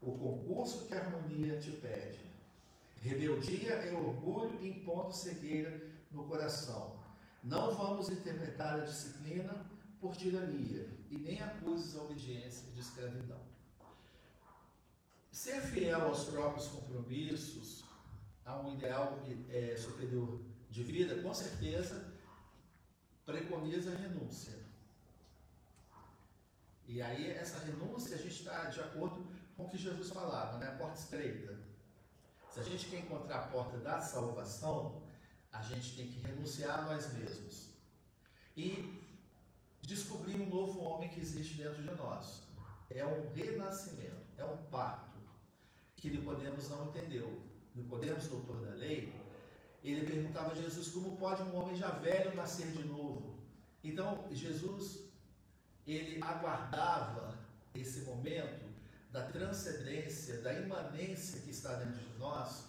O 0.00 0.12
concurso 0.18 0.86
que 0.86 0.94
a 0.94 1.00
harmonia 1.00 1.58
te 1.58 1.70
pede. 1.72 2.20
Rebeldia 3.00 3.72
é 3.72 3.92
orgulho 3.92 4.64
impondo 4.64 5.12
cegueira 5.12 5.90
no 6.10 6.24
coração. 6.24 6.96
Não 7.42 7.74
vamos 7.74 8.08
interpretar 8.08 8.80
a 8.80 8.84
disciplina 8.84 9.66
por 10.00 10.16
tirania 10.16 10.88
e 11.10 11.18
nem 11.18 11.42
acuses 11.42 11.96
a 11.96 12.02
obediência 12.02 12.70
de 12.72 12.80
escravidão. 12.80 13.40
Ser 15.30 15.60
fiel 15.60 16.02
aos 16.02 16.24
próprios 16.24 16.68
compromissos, 16.68 17.84
a 18.44 18.58
um 18.60 18.74
ideal 18.74 19.18
é, 19.50 19.76
superior 19.76 20.40
de 20.74 20.82
vida, 20.82 21.22
com 21.22 21.32
certeza 21.32 22.12
preconiza 23.24 23.92
a 23.92 23.96
renúncia. 23.96 24.58
E 26.88 27.00
aí, 27.00 27.30
essa 27.30 27.60
renúncia, 27.60 28.16
a 28.16 28.18
gente 28.18 28.40
está 28.40 28.64
de 28.64 28.80
acordo 28.80 29.24
com 29.56 29.66
o 29.66 29.70
que 29.70 29.78
Jesus 29.78 30.10
falava, 30.10 30.58
né? 30.58 30.66
A 30.66 30.76
porta 30.76 30.98
estreita. 30.98 31.56
Se 32.50 32.58
a 32.58 32.64
gente 32.64 32.86
quer 32.86 32.98
encontrar 32.98 33.36
a 33.36 33.46
porta 33.46 33.78
da 33.78 34.00
salvação, 34.00 35.00
a 35.52 35.62
gente 35.62 35.96
tem 35.96 36.08
que 36.08 36.18
renunciar 36.18 36.80
a 36.80 36.82
nós 36.82 37.12
mesmos. 37.12 37.70
E 38.56 39.00
descobrir 39.80 40.34
um 40.40 40.48
novo 40.50 40.80
homem 40.80 41.08
que 41.08 41.20
existe 41.20 41.54
dentro 41.54 41.82
de 41.84 41.90
nós. 41.92 42.42
É 42.90 43.06
um 43.06 43.32
renascimento, 43.32 44.26
é 44.36 44.44
um 44.44 44.56
parto 44.64 45.18
que 45.94 46.10
Nicodemos 46.10 46.68
não 46.68 46.88
entendeu. 46.88 47.40
Nicodemos, 47.76 48.26
doutor 48.26 48.60
da 48.66 48.74
lei, 48.74 49.23
ele 49.90 50.06
perguntava 50.06 50.52
a 50.52 50.54
Jesus 50.54 50.88
como 50.88 51.16
pode 51.16 51.42
um 51.42 51.56
homem 51.56 51.76
já 51.76 51.90
velho 51.90 52.34
nascer 52.34 52.66
de 52.72 52.84
novo. 52.84 53.38
Então, 53.82 54.26
Jesus 54.32 55.04
ele 55.86 56.22
aguardava 56.22 57.38
esse 57.74 58.00
momento 58.00 58.64
da 59.12 59.26
transcendência, 59.26 60.40
da 60.40 60.52
imanência 60.54 61.40
que 61.42 61.50
está 61.50 61.74
dentro 61.74 62.00
de 62.00 62.18
nós 62.18 62.64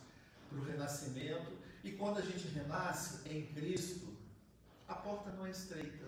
para 0.50 0.60
o 0.60 0.63
renascimento. 0.63 1.53
E 1.84 1.93
quando 1.93 2.17
a 2.17 2.22
gente 2.22 2.48
renasce 2.50 3.27
em 3.29 3.45
Cristo, 3.48 4.15
a 4.88 4.95
porta 4.95 5.31
não 5.31 5.45
é 5.45 5.51
estreita. 5.51 6.05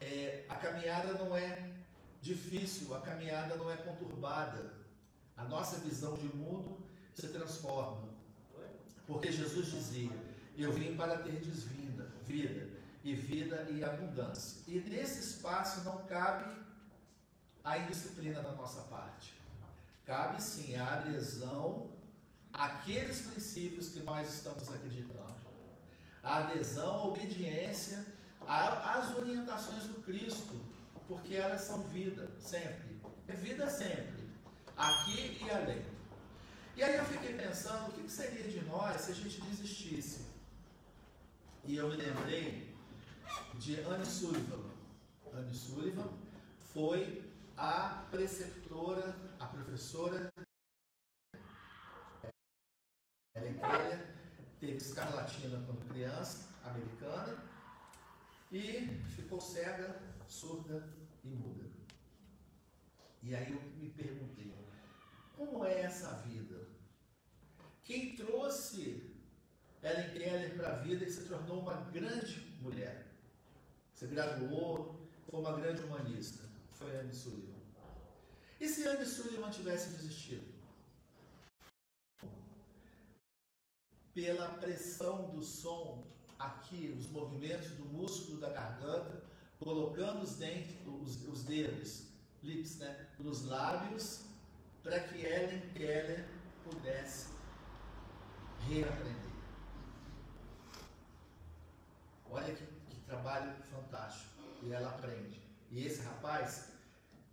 É, 0.00 0.44
a 0.48 0.56
caminhada 0.56 1.14
não 1.14 1.36
é 1.36 1.70
difícil, 2.20 2.94
a 2.94 3.00
caminhada 3.00 3.54
não 3.56 3.70
é 3.70 3.76
conturbada. 3.76 4.74
A 5.36 5.44
nossa 5.44 5.78
visão 5.78 6.14
de 6.16 6.26
mundo 6.34 6.84
se 7.14 7.28
transforma. 7.28 8.09
Porque 9.10 9.32
Jesus 9.32 9.66
dizia: 9.66 10.16
Eu 10.56 10.72
vim 10.72 10.94
para 10.94 11.18
ter 11.18 11.40
desvinda, 11.40 12.08
vida 12.24 12.68
e 13.02 13.12
vida 13.12 13.66
e 13.68 13.82
abundância. 13.82 14.62
E 14.68 14.78
nesse 14.78 15.18
espaço 15.18 15.82
não 15.82 16.04
cabe 16.04 16.48
a 17.64 17.76
indisciplina 17.76 18.40
da 18.40 18.52
nossa 18.52 18.82
parte. 18.82 19.34
Cabe 20.06 20.40
sim 20.40 20.76
a 20.76 20.94
adesão 20.94 21.90
àqueles 22.52 23.22
princípios 23.22 23.88
que 23.88 24.00
nós 24.00 24.32
estamos 24.32 24.68
acreditando. 24.68 25.40
A 26.22 26.38
adesão, 26.38 26.94
a 26.94 27.04
obediência 27.06 28.06
às 28.46 29.16
orientações 29.16 29.84
do 29.84 30.02
Cristo, 30.02 30.54
porque 31.08 31.34
elas 31.34 31.62
são 31.62 31.82
vida, 31.88 32.30
sempre. 32.38 33.00
É 33.26 33.32
vida 33.32 33.68
sempre, 33.68 34.28
aqui 34.76 35.44
e 35.44 35.50
além. 35.50 35.99
E 36.80 36.82
aí 36.82 36.96
eu 36.96 37.04
fiquei 37.04 37.34
pensando, 37.34 37.90
o 37.90 37.92
que 37.92 38.10
seria 38.10 38.42
de 38.42 38.64
nós 38.64 39.02
se 39.02 39.10
a 39.12 39.14
gente 39.14 39.38
desistisse? 39.42 40.24
E 41.62 41.76
eu 41.76 41.90
me 41.90 41.96
lembrei 41.96 42.74
de 43.58 43.80
Anne 43.82 44.06
Sullivan. 44.06 44.64
Anne 45.30 45.54
Sullivan 45.54 46.08
foi 46.72 47.22
a 47.54 48.06
preceptora, 48.10 49.14
a 49.38 49.44
professora 49.44 50.32
Keller, 53.34 54.16
teve 54.58 54.76
escarlatina 54.78 55.62
quando 55.66 55.86
criança, 55.86 56.48
americana, 56.64 57.44
e 58.50 58.86
ficou 59.16 59.38
cega, 59.38 60.00
surda 60.26 60.88
e 61.22 61.28
muda. 61.28 61.68
E 63.22 63.34
aí 63.34 63.52
eu 63.52 63.60
me 63.76 63.90
perguntei, 63.90 64.50
como 65.40 65.64
é 65.64 65.80
essa 65.80 66.12
vida? 66.26 66.68
Quem 67.82 68.14
trouxe 68.14 69.10
Ellen 69.82 70.10
Keller 70.10 70.54
para 70.54 70.72
a 70.74 70.76
vida 70.76 71.02
e 71.02 71.10
se 71.10 71.26
tornou 71.26 71.60
uma 71.60 71.76
grande 71.90 72.40
mulher? 72.60 73.06
Você 73.94 74.06
graduou, 74.06 75.00
foi 75.30 75.40
uma 75.40 75.56
grande 75.58 75.80
humanista. 75.82 76.44
Foi 76.72 76.94
Anne 76.94 77.14
Sullivan. 77.14 77.58
E 78.60 78.68
se 78.68 78.86
Anne 78.86 79.06
Sullivan 79.06 79.50
tivesse 79.50 79.96
desistido? 79.96 80.46
Pela 84.12 84.48
pressão 84.58 85.30
do 85.30 85.42
som 85.42 86.06
aqui, 86.38 86.94
os 86.98 87.06
movimentos 87.06 87.70
do 87.70 87.86
músculo 87.86 88.40
da 88.40 88.50
garganta, 88.50 89.24
colocando 89.58 90.22
os, 90.22 90.36
dentes, 90.36 90.76
os, 90.86 91.26
os 91.26 91.44
dedos, 91.44 92.08
lips, 92.42 92.76
né, 92.78 93.08
nos 93.18 93.44
lábios, 93.44 94.29
para 94.82 95.00
que 95.00 95.24
Ellen 95.24 95.60
Keller 95.74 96.24
pudesse 96.64 97.28
reaprender. 98.68 99.30
Olha 102.30 102.54
que 102.54 102.64
trabalho 103.10 103.52
fantástico. 103.70 104.30
E 104.62 104.72
ela 104.72 104.90
aprende. 104.90 105.40
E 105.70 105.84
esse 105.84 106.02
rapaz, 106.02 106.68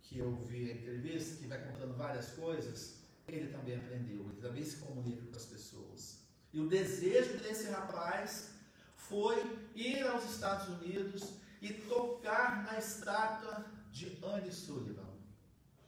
que 0.02 0.18
eu 0.18 0.34
vi 0.44 0.70
a 0.70 0.74
entrevista, 0.74 1.36
que 1.36 1.46
vai 1.46 1.62
contando 1.62 1.96
várias 1.96 2.30
coisas, 2.30 2.98
ele 3.26 3.52
também 3.52 3.76
aprendeu, 3.76 4.28
ele 4.30 4.40
também 4.40 4.64
se 4.64 4.76
comunica 4.78 5.22
com 5.26 5.36
as 5.36 5.46
pessoas. 5.46 6.18
E 6.52 6.60
o 6.60 6.68
desejo 6.68 7.38
desse 7.38 7.70
rapaz 7.70 8.50
foi 8.96 9.36
ir 9.74 10.02
aos 10.06 10.24
Estados 10.24 10.68
Unidos 10.68 11.34
e 11.60 11.72
tocar 11.72 12.64
na 12.64 12.78
estátua 12.78 13.66
de 13.92 14.18
Anne 14.24 14.52
Sullivan. 14.52 15.08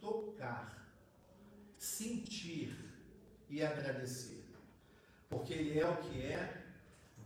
Tocar, 0.00 0.79
sentir 1.80 2.76
e 3.48 3.62
agradecer. 3.62 4.44
Porque 5.30 5.54
ele 5.54 5.80
é 5.80 5.88
o 5.88 5.96
que 5.96 6.20
é, 6.20 6.62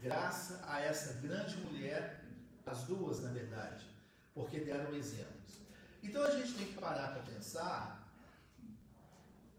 graças 0.00 0.62
a 0.62 0.80
essa 0.80 1.14
grande 1.14 1.56
mulher, 1.56 2.24
as 2.64 2.84
duas 2.84 3.20
na 3.20 3.30
verdade, 3.30 3.84
porque 4.32 4.60
deram 4.60 4.94
exemplos. 4.94 5.58
Então 6.02 6.22
a 6.22 6.30
gente 6.30 6.54
tem 6.54 6.66
que 6.68 6.74
parar 6.74 7.12
para 7.14 7.22
pensar 7.22 8.08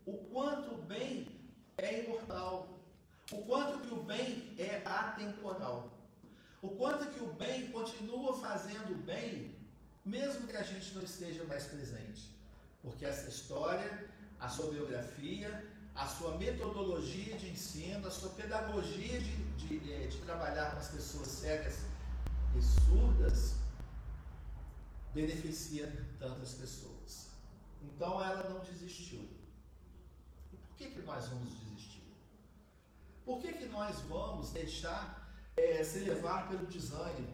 o 0.05 0.13
quanto 0.13 0.75
o 0.75 0.81
bem 0.83 1.27
é 1.77 2.05
imortal, 2.05 2.79
o 3.31 3.41
quanto 3.43 3.85
que 3.85 3.93
o 3.93 4.03
bem 4.03 4.55
é 4.57 4.81
atemporal, 4.85 5.91
o 6.61 6.69
quanto 6.69 7.11
que 7.11 7.21
o 7.21 7.33
bem 7.33 7.69
continua 7.71 8.39
fazendo 8.39 8.95
bem, 9.03 9.55
mesmo 10.05 10.47
que 10.47 10.55
a 10.55 10.63
gente 10.63 10.95
não 10.95 11.03
esteja 11.03 11.43
mais 11.43 11.65
presente. 11.65 12.33
Porque 12.81 13.03
essa 13.03 13.27
história, 13.27 14.07
a 14.45 14.49
sua 14.49 14.69
biografia, 14.69 15.65
a 15.95 16.05
sua 16.05 16.37
metodologia 16.37 17.35
de 17.35 17.49
ensino, 17.49 18.07
a 18.07 18.11
sua 18.11 18.29
pedagogia 18.29 19.19
de, 19.19 19.35
de, 19.55 19.91
eh, 19.91 20.05
de 20.07 20.17
trabalhar 20.19 20.71
com 20.71 20.77
as 20.77 20.89
pessoas 20.89 21.27
cegas 21.27 21.79
e 22.55 22.61
surdas, 22.61 23.55
beneficia 25.15 25.91
tantas 26.19 26.53
pessoas. 26.53 27.29
Então 27.81 28.23
ela 28.23 28.47
não 28.47 28.59
desistiu. 28.59 29.27
E 30.53 30.57
por 30.57 30.75
que, 30.77 30.91
que 30.91 31.01
nós 31.01 31.27
vamos 31.27 31.49
desistir? 31.49 32.03
Por 33.25 33.41
que, 33.41 33.51
que 33.53 33.65
nós 33.65 33.99
vamos 34.01 34.51
deixar 34.51 35.27
é, 35.57 35.83
se 35.83 35.99
levar 35.99 36.49
pelo 36.49 36.67
desânimo? 36.67 37.33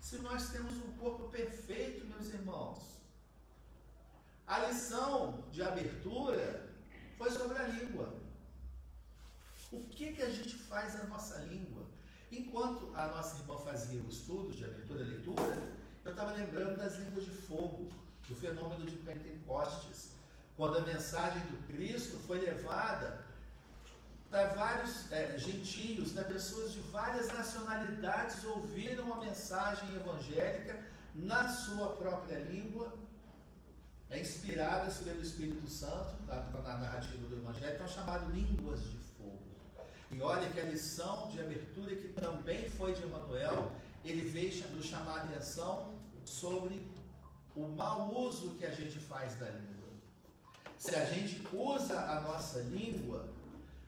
Se 0.00 0.16
nós 0.18 0.48
temos 0.48 0.74
um 0.74 0.92
corpo 0.98 1.28
perfeito, 1.28 2.04
meus 2.06 2.26
irmãos. 2.34 2.99
A 4.50 4.58
lição 4.66 5.44
de 5.52 5.62
abertura 5.62 6.68
foi 7.16 7.30
sobre 7.30 7.56
a 7.56 7.68
língua. 7.68 8.12
O 9.70 9.78
que, 9.90 10.12
que 10.14 10.22
a 10.22 10.28
gente 10.28 10.56
faz 10.56 10.94
na 10.94 11.04
nossa 11.04 11.38
língua? 11.42 11.84
Enquanto 12.32 12.90
a 12.96 13.06
nossa 13.06 13.38
irmã 13.38 13.56
fazia 13.58 14.02
o 14.02 14.08
estudo 14.08 14.50
de 14.50 14.64
abertura 14.64 15.02
e 15.02 15.04
leitura, 15.04 15.56
eu 16.04 16.10
estava 16.10 16.32
lembrando 16.32 16.76
das 16.78 16.96
línguas 16.96 17.26
de 17.26 17.30
fogo, 17.30 17.90
do 18.28 18.34
fenômeno 18.34 18.84
de 18.86 18.96
Pentecostes, 18.96 20.14
quando 20.56 20.78
a 20.78 20.80
mensagem 20.80 21.42
do 21.42 21.66
Cristo 21.68 22.18
foi 22.26 22.40
levada 22.40 23.24
para 24.28 24.48
vários 24.54 25.12
é, 25.12 25.38
gentios, 25.38 26.12
né, 26.12 26.24
pessoas 26.24 26.72
de 26.72 26.80
várias 26.80 27.28
nacionalidades 27.28 28.42
ouviram 28.42 29.14
a 29.14 29.20
mensagem 29.24 29.94
evangélica 29.94 30.76
na 31.14 31.48
sua 31.48 31.94
própria 31.94 32.40
língua, 32.40 32.92
é 34.10 34.20
inspiradas 34.20 34.98
pelo 34.98 35.22
Espírito 35.22 35.68
Santo, 35.68 36.16
na 36.26 36.78
narrativa 36.78 37.26
do 37.28 37.36
Evangelho, 37.36 37.74
então 37.74 37.88
chamado 37.88 38.30
línguas 38.32 38.82
de 38.82 38.98
fogo. 39.16 39.38
E 40.10 40.20
olha 40.20 40.50
que 40.50 40.58
a 40.58 40.64
lição 40.64 41.28
de 41.28 41.40
abertura, 41.40 41.94
que 41.94 42.08
também 42.08 42.68
foi 42.70 42.92
de 42.92 43.02
Emanuel, 43.02 43.70
ele 44.04 44.28
veio 44.28 44.68
nos 44.70 44.86
chamar 44.86 45.20
a 45.20 45.22
atenção 45.24 45.94
sobre 46.24 46.84
o 47.54 47.68
mau 47.68 48.12
uso 48.14 48.56
que 48.56 48.66
a 48.66 48.70
gente 48.70 48.98
faz 48.98 49.36
da 49.36 49.46
língua. 49.46 49.88
Se 50.76 50.94
a 50.94 51.04
gente 51.04 51.46
usa 51.52 52.00
a 52.00 52.20
nossa 52.22 52.60
língua 52.60 53.28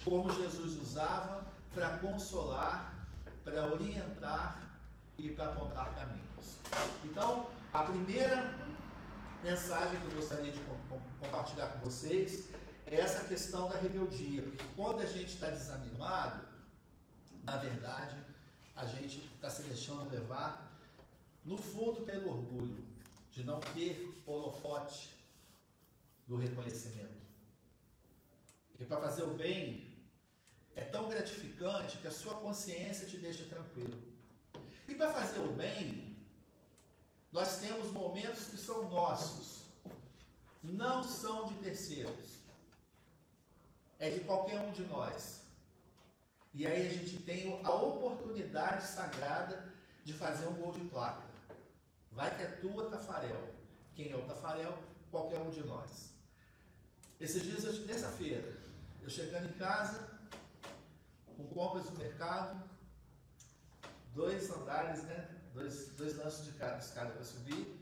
como 0.05 0.33
Jesus 0.33 0.81
usava 0.81 1.45
para 1.75 1.99
consolar, 1.99 3.07
para 3.45 3.73
orientar 3.73 4.61
e 5.19 5.31
para 5.31 5.47
apontar 5.47 5.95
caminhos. 5.95 6.59
Então, 7.05 7.47
a 7.73 7.85
primeira 7.85 8.55
mensagem 9.43 10.01
que 10.01 10.07
eu 10.07 10.13
gostaria 10.13 10.53
de 10.53 10.61
compartilhar 11.19 11.67
com 11.69 11.81
vocês 11.81 12.49
é 12.87 12.97
essa 12.97 13.25
questão 13.25 13.69
da 13.69 13.77
rebeldia. 13.77 14.43
Porque 14.43 14.65
quando 14.77 15.01
a 15.01 15.07
gente 15.07 15.35
está 15.35 15.51
desanimado, 15.51 16.47
na 17.43 17.57
verdade, 17.57 18.17
a 18.77 18.87
gente 18.87 19.19
está 19.35 19.51
se 19.51 19.63
deixando 19.63 20.11
levar 20.11 20.73
no 21.45 21.59
fundo 21.59 22.03
pelo 22.03 22.31
orgulho 22.31 22.85
de 23.33 23.43
não 23.43 23.59
ter 23.61 24.23
holofote 24.27 25.11
do 26.29 26.37
reconhecimento. 26.37 27.21
E 28.79 28.85
para 28.85 29.01
fazer 29.01 29.25
o 29.25 29.35
bem 29.35 29.93
é 30.77 30.83
tão 30.83 31.09
gratificante 31.09 31.99
que 31.99 32.07
a 32.07 32.13
sua 32.13 32.35
consciência 32.35 33.07
te 33.07 33.17
deixa 33.17 33.45
tranquilo. 33.45 34.01
E 34.89 34.95
para 34.95 35.13
fazer 35.13 35.41
o 35.41 35.53
bem, 35.53 36.12
nós 37.33 37.61
temos 37.61 37.91
momentos 37.91 38.45
que 38.45 38.59
são 38.59 38.91
nossos, 38.91 39.63
não 40.63 41.03
são 41.03 41.47
de 41.47 41.55
terceiros. 41.55 42.43
É 43.99 44.11
de 44.11 44.21
qualquer 44.21 44.61
um 44.61 44.73
de 44.73 44.83
nós. 44.85 45.41
E 46.53 46.67
aí 46.67 46.87
a 46.87 46.93
gente 46.93 47.23
tem 47.23 47.59
a 47.65 47.73
oportunidade 47.73 48.87
sagrada 48.87 49.73
de 50.05 50.13
fazer 50.13 50.47
um 50.47 50.55
gol 50.55 50.73
de 50.73 50.85
placa. 50.89 51.23
Vai 52.11 52.37
que 52.37 52.43
é 52.43 52.47
tua, 52.47 52.91
Tafarel. 52.91 53.55
Quem 53.95 54.11
é 54.11 54.17
o 54.17 54.27
Tafarel? 54.27 54.77
Qualquer 55.11 55.41
um 55.41 55.51
de 55.51 55.65
nós. 55.65 56.13
Esses 57.19 57.43
dias, 57.43 57.79
terça-feira, 57.87 58.61
eu 59.01 59.09
chegando 59.09 59.49
em 59.49 59.53
casa, 59.53 60.11
com 61.37 61.47
compras 61.47 61.87
no 61.87 61.97
mercado, 61.97 62.63
dois 64.15 64.51
andares, 64.51 65.03
né? 65.05 65.42
Dois, 65.55 65.89
dois 65.99 66.17
lances 66.17 66.45
de 66.47 66.53
cada 66.53 66.79
escada 66.79 67.11
para 67.11 67.25
subir. 67.25 67.79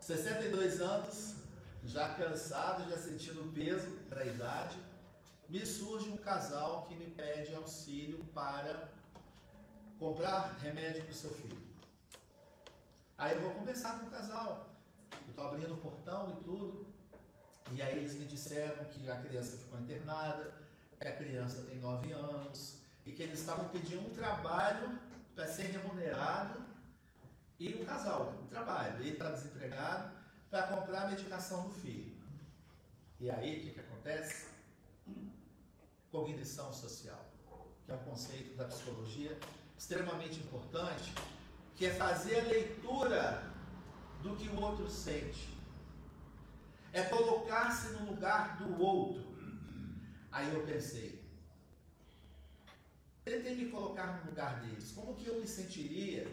62 0.00 0.80
anos, 0.80 1.34
já 1.84 2.14
cansado, 2.14 2.88
já 2.88 2.96
sentindo 2.96 3.42
o 3.42 3.52
peso 3.52 3.90
da 4.08 4.24
idade, 4.24 4.78
me 5.48 5.64
surge 5.64 6.08
um 6.08 6.16
casal 6.16 6.86
que 6.86 6.94
me 6.94 7.06
pede 7.10 7.54
auxílio 7.54 8.24
para 8.34 8.88
comprar 9.98 10.58
remédio 10.62 11.02
para 11.02 11.12
o 11.12 11.14
seu 11.14 11.30
filho. 11.30 11.62
Aí 13.16 13.34
eu 13.34 13.42
vou 13.42 13.52
conversar 13.52 14.00
com 14.00 14.06
o 14.06 14.10
casal. 14.10 14.70
Eu 15.12 15.30
estou 15.30 15.46
abrindo 15.46 15.74
o 15.74 15.78
portão 15.78 16.30
e 16.30 16.44
tudo. 16.44 16.86
E 17.72 17.80
aí 17.80 17.98
eles 17.98 18.14
me 18.14 18.26
disseram 18.26 18.84
que 18.86 19.10
a 19.10 19.16
criança 19.16 19.56
ficou 19.56 19.78
internada, 19.80 20.52
que 21.00 21.08
a 21.08 21.16
criança 21.16 21.62
tem 21.62 21.78
9 21.78 22.12
anos, 22.12 22.76
e 23.06 23.12
que 23.12 23.22
eles 23.22 23.40
estavam 23.40 23.68
pedindo 23.68 24.06
um 24.06 24.14
trabalho 24.14 24.98
para 25.34 25.46
ser 25.46 25.64
remunerado, 25.64 26.64
e 27.58 27.74
o 27.74 27.84
casal, 27.84 28.34
um 28.42 28.46
trabalho. 28.46 29.00
Ele 29.00 29.10
está 29.10 29.30
desempregado 29.30 30.12
para 30.50 30.66
comprar 30.66 31.02
a 31.02 31.08
medicação 31.08 31.68
do 31.68 31.74
filho. 31.74 32.14
E 33.20 33.30
aí 33.30 33.58
o 33.58 33.62
que, 33.62 33.70
que 33.70 33.80
acontece? 33.80 34.48
Cognição 36.10 36.72
social, 36.72 37.24
que 37.84 37.92
é 37.92 37.94
um 37.94 38.04
conceito 38.04 38.56
da 38.56 38.64
psicologia 38.66 39.38
extremamente 39.76 40.40
importante, 40.40 41.14
que 41.74 41.86
é 41.86 41.94
fazer 41.94 42.40
a 42.40 42.44
leitura 42.44 43.42
do 44.22 44.36
que 44.36 44.48
o 44.48 44.60
outro 44.60 44.88
sente. 44.88 45.52
É 46.92 47.02
colocar-se 47.02 47.94
no 47.94 48.10
lugar 48.10 48.58
do 48.58 48.80
outro. 48.80 49.34
Aí 50.30 50.52
eu 50.54 50.64
pensei, 50.64 51.23
tentei 53.24 53.56
me 53.56 53.70
colocar 53.70 54.20
no 54.20 54.30
lugar 54.30 54.60
deles. 54.60 54.92
Como 54.92 55.14
que 55.14 55.26
eu 55.26 55.40
me 55.40 55.46
sentiria 55.46 56.26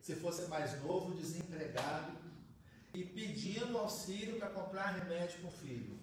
se 0.00 0.16
fosse 0.16 0.48
mais 0.48 0.82
novo, 0.82 1.14
desempregado 1.14 2.12
e 2.92 3.04
pedindo 3.04 3.78
auxílio 3.78 4.38
para 4.38 4.50
comprar 4.50 4.92
remédio 4.92 5.40
para 5.40 5.48
o 5.48 5.52
filho? 5.52 5.98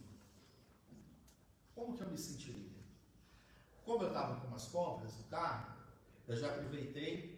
Como 1.75 1.97
que 1.97 2.03
eu 2.03 2.09
me 2.09 2.17
sentiria? 2.17 2.71
Como 3.83 4.03
eu 4.03 4.09
estava 4.09 4.39
com 4.39 4.47
umas 4.47 4.65
compras 4.67 5.11
no 5.17 5.23
carro, 5.25 5.73
eu 6.27 6.37
já 6.37 6.47
aproveitei 6.47 7.37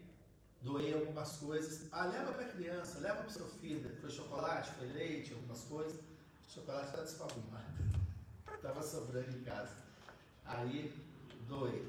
doei 0.62 0.94
algumas 0.94 1.38
coisas. 1.38 1.88
Ah, 1.92 2.06
leva 2.06 2.34
para 2.34 2.46
a 2.46 2.50
criança, 2.50 3.00
leva 3.00 3.18
para 3.18 3.28
o 3.28 3.32
seu 3.32 3.48
filho. 3.48 3.96
Foi 4.02 4.10
chocolate, 4.10 4.72
foi 4.72 4.88
leite, 4.88 5.34
algumas 5.34 5.62
coisas. 5.62 6.00
O 6.48 6.52
chocolate 6.52 6.88
está 6.88 7.02
desfabulado. 7.02 7.74
Estava 8.54 8.82
sobrando 8.84 9.38
em 9.38 9.44
casa. 9.44 9.76
Aí, 10.44 10.94
doei. 11.48 11.88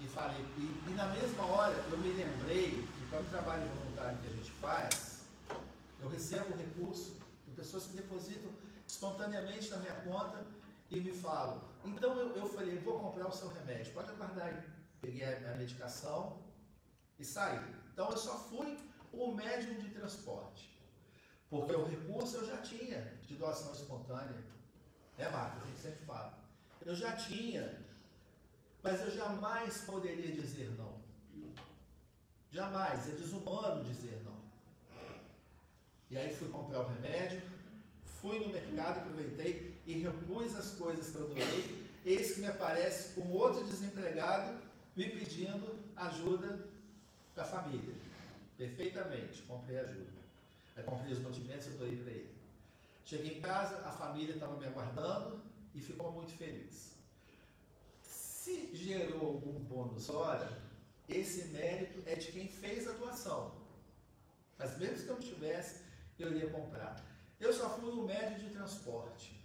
E 0.00 0.06
falei, 0.08 0.44
e, 0.58 0.90
e, 0.90 0.94
na 0.94 1.06
mesma 1.06 1.44
hora 1.46 1.74
eu 1.90 1.98
me 1.98 2.12
lembrei 2.12 2.70
que 2.70 3.06
para 3.08 3.20
o 3.20 3.24
trabalho 3.24 3.66
voluntário 3.68 4.18
que 4.18 4.26
a 4.26 4.30
gente 4.30 4.50
faz, 4.52 5.20
eu 6.00 6.08
recebo 6.08 6.56
recurso 6.56 7.16
de 7.46 7.54
pessoas 7.54 7.86
que 7.86 7.96
depositam 7.96 8.50
espontaneamente 8.86 9.70
na 9.70 9.78
minha 9.78 9.94
conta 10.02 10.44
e 10.90 11.00
me 11.00 11.12
falam. 11.12 11.60
Então 11.84 12.18
eu, 12.18 12.36
eu 12.36 12.48
falei, 12.48 12.78
vou 12.78 12.98
comprar 12.98 13.28
o 13.28 13.32
seu 13.32 13.48
remédio, 13.48 13.92
pode 13.92 14.10
aguardar 14.10 14.46
aí. 14.46 14.62
Peguei 15.00 15.24
a, 15.24 15.52
a 15.52 15.56
medicação, 15.56 16.44
e 17.18 17.24
saí. 17.24 17.60
Então 17.92 18.10
eu 18.10 18.16
só 18.16 18.38
fui 18.38 18.78
o 19.12 19.32
médium 19.32 19.78
de 19.78 19.90
transporte. 19.90 20.70
Porque 21.48 21.74
o 21.74 21.84
recurso 21.84 22.36
eu 22.38 22.46
já 22.46 22.56
tinha 22.58 23.00
de 23.22 23.36
doação 23.36 23.72
espontânea. 23.72 24.44
Né, 25.16 25.28
Marcos? 25.28 25.62
A 25.62 25.66
gente 25.66 25.78
sempre 25.78 26.04
fala. 26.04 26.38
Eu 26.84 26.94
já 26.94 27.14
tinha 27.16 27.83
mas 28.84 29.00
eu 29.00 29.10
jamais 29.10 29.78
poderia 29.78 30.30
dizer 30.30 30.70
não. 30.76 30.92
Jamais, 32.52 33.08
é 33.08 33.12
desumano 33.12 33.82
dizer 33.82 34.22
não. 34.22 34.36
E 36.10 36.18
aí 36.18 36.32
fui 36.36 36.48
comprar 36.50 36.80
o 36.80 36.88
remédio, 36.88 37.42
fui 38.04 38.38
no 38.38 38.52
mercado, 38.52 38.98
aproveitei 38.98 39.80
e 39.86 39.94
repus 39.94 40.54
as 40.54 40.72
coisas 40.72 41.10
que 41.10 41.16
eu 41.16 41.28
doei. 41.28 41.88
Eis 42.04 42.34
que 42.34 42.40
me 42.40 42.46
aparece 42.46 43.18
um 43.18 43.32
outro 43.32 43.64
desempregado 43.64 44.60
me 44.94 45.08
pedindo 45.08 45.78
ajuda 45.96 46.68
para 47.34 47.44
a 47.44 47.46
família. 47.46 47.94
Perfeitamente, 48.58 49.42
comprei 49.42 49.78
ajuda. 49.78 50.12
Aí 50.76 50.84
comprei 50.84 51.12
os 51.14 51.20
mantimentos 51.20 51.66
e 51.68 51.70
doei 51.70 51.96
para 51.96 52.12
ele. 52.12 52.34
Cheguei 53.06 53.38
em 53.38 53.40
casa, 53.40 53.78
a 53.78 53.90
família 53.90 54.34
estava 54.34 54.56
me 54.58 54.66
aguardando 54.66 55.40
e 55.74 55.80
ficou 55.80 56.12
muito 56.12 56.32
feliz. 56.34 56.93
Se 58.44 58.68
gerou 58.74 59.26
algum 59.26 59.58
bônus 59.58 60.10
hora, 60.10 60.60
esse 61.08 61.46
mérito 61.46 62.02
é 62.04 62.14
de 62.14 62.30
quem 62.30 62.46
fez 62.46 62.86
a 62.86 62.92
doação. 62.92 63.54
Mas 64.58 64.76
mesmo 64.76 65.02
que 65.02 65.08
eu 65.08 65.14
não 65.14 65.22
tivesse, 65.22 65.80
eu 66.18 66.30
iria 66.30 66.50
comprar. 66.50 67.02
Eu 67.40 67.54
só 67.54 67.70
fui 67.70 67.90
o 67.90 68.02
médio 68.02 68.38
de 68.38 68.54
transporte. 68.54 69.42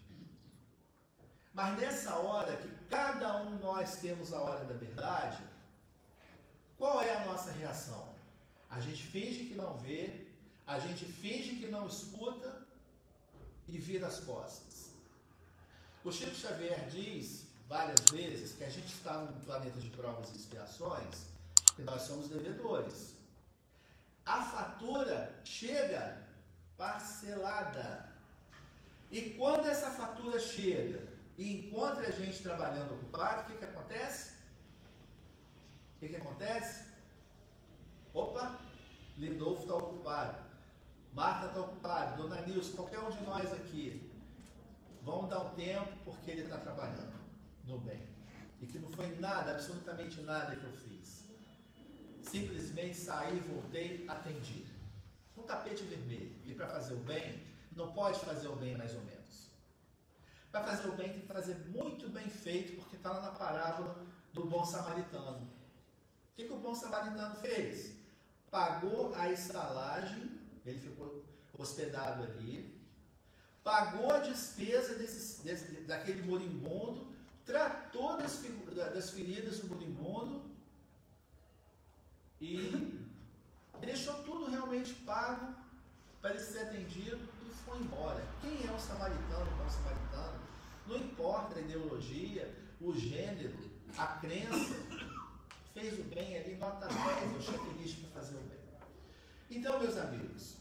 Mas 1.54 1.80
nessa 1.80 2.18
hora 2.18 2.58
que 2.58 2.68
cada 2.90 3.42
um 3.44 3.58
nós 3.60 4.02
temos 4.02 4.34
a 4.34 4.42
hora 4.42 4.66
da 4.66 4.74
verdade, 4.74 5.42
qual 6.78 7.02
é 7.02 7.16
a 7.16 7.26
nossa 7.26 7.54
reação? 7.54 8.14
A 8.70 8.82
gente 8.82 9.02
finge 9.02 9.46
que 9.46 9.56
não 9.56 9.78
vê, 9.78 10.28
a 10.68 10.78
gente 10.78 11.06
finge 11.06 11.56
que 11.56 11.68
não 11.68 11.88
escuta 11.88 12.68
e 13.66 13.78
vira 13.78 14.08
as 14.08 14.20
costas. 14.20 14.90
O 16.04 16.12
Chico 16.12 16.36
Xavier 16.36 16.90
diz 16.90 17.49
várias 17.70 18.00
vezes 18.12 18.56
que 18.56 18.64
a 18.64 18.70
gente 18.70 18.92
está 18.92 19.14
num 19.20 19.40
planeta 19.42 19.80
de 19.80 19.90
provas 19.92 20.32
e 20.32 20.38
expiações 20.38 21.28
e 21.78 21.84
nós 21.84 22.02
somos 22.02 22.28
devedores. 22.28 23.14
A 24.26 24.44
fatura 24.44 25.40
chega 25.44 26.18
parcelada. 26.76 28.10
E 29.12 29.36
quando 29.38 29.68
essa 29.68 29.92
fatura 29.92 30.40
chega 30.40 31.08
e 31.38 31.68
encontra 31.68 32.08
a 32.08 32.12
gente 32.12 32.42
trabalhando 32.42 32.96
ocupado, 32.96 33.44
o 33.44 33.46
que, 33.46 33.60
que 33.60 33.66
acontece? 33.66 34.34
O 35.96 36.00
que, 36.00 36.10
que 36.10 36.16
acontece? 36.16 36.86
Opa, 38.14 38.60
Lindolfo 39.16 39.62
está 39.62 39.76
ocupado. 39.76 40.38
Marta 41.14 41.48
está 41.48 41.62
ocupada. 41.62 42.18
Dona 42.18 42.42
Nilson, 42.42 42.76
qualquer 42.76 43.00
um 43.00 43.12
de 43.12 43.22
nós 43.22 43.54
aqui. 43.54 44.12
Vamos 45.04 45.30
dar 45.30 45.40
um 45.40 45.56
tempo 45.56 45.92
porque 46.04 46.32
ele 46.32 46.42
está 46.42 46.58
trabalhando 46.58 47.20
no 47.70 47.80
bem. 47.80 48.02
E 48.62 48.66
que 48.66 48.80
não 48.80 48.90
foi 48.90 49.16
nada, 49.20 49.52
absolutamente 49.52 50.22
nada 50.22 50.56
que 50.56 50.66
eu 50.66 50.74
fiz. 50.74 51.26
Simplesmente 52.22 52.98
saí, 52.98 53.40
voltei, 53.40 54.06
atendi. 54.08 54.66
Um 55.38 55.44
tapete 55.44 55.84
vermelho. 55.84 56.36
E 56.46 56.54
para 56.54 56.68
fazer 56.68 56.94
o 56.94 57.00
bem, 57.00 57.42
não 57.76 57.94
pode 57.94 58.20
fazer 58.20 58.48
o 58.48 58.56
bem 58.56 58.76
mais 58.76 58.94
ou 58.94 59.02
menos. 59.02 59.50
Para 60.52 60.64
fazer 60.64 60.90
o 60.90 60.94
bem 60.94 61.10
tem 61.10 61.22
que 61.22 61.28
fazer 61.28 61.56
muito 61.68 62.10
bem 62.10 62.28
feito, 62.28 62.76
porque 62.76 62.96
está 62.96 63.12
lá 63.12 63.22
na 63.22 63.32
parábola 63.32 64.04
do 64.34 64.46
bom 64.46 64.66
samaritano. 64.66 65.46
O 65.46 66.36
que, 66.36 66.46
que 66.46 66.54
o 66.54 66.58
bom 66.58 66.74
samaritano 66.74 67.36
fez? 67.36 67.96
Pagou 68.50 69.14
a 69.16 69.32
estalagem, 69.32 70.40
ele 70.66 70.80
ficou 70.80 71.24
hospedado 71.58 72.24
ali, 72.24 72.80
pagou 73.64 74.12
a 74.12 74.20
despesa 74.20 74.96
desse, 74.96 75.44
desse, 75.44 75.72
daquele 75.82 76.24
moribundo, 76.24 77.09
tratou 77.50 78.16
das, 78.18 78.44
das 78.94 79.10
feridas 79.10 79.60
do 79.60 79.70
moribundo 79.70 80.44
e 82.40 83.04
deixou 83.82 84.14
tudo 84.24 84.52
realmente 84.52 84.94
pago 84.94 85.56
para 86.22 86.30
ele 86.32 86.40
ser 86.40 86.60
atendido 86.60 87.18
e 87.44 87.50
foi 87.66 87.80
embora. 87.80 88.24
Quem 88.42 88.68
é 88.68 88.72
o 88.72 88.80
samaritano, 88.80 89.52
o 89.52 89.56
bom 89.56 89.68
samaritano? 89.68 90.40
Não 90.86 90.98
importa 90.98 91.58
a 91.58 91.62
ideologia, 91.62 92.56
o 92.80 92.94
gênero, 92.96 93.58
a 93.98 94.06
crença, 94.20 94.76
fez 95.74 96.00
o 96.00 96.04
bem 96.04 96.38
ali, 96.38 96.56
nota 96.56 96.88
10, 96.88 97.36
o 97.36 97.42
checklist 97.42 98.00
para 98.02 98.22
fazer 98.22 98.36
o 98.36 98.42
bem. 98.42 98.60
Então, 99.50 99.80
meus 99.80 99.98
amigos, 99.98 100.58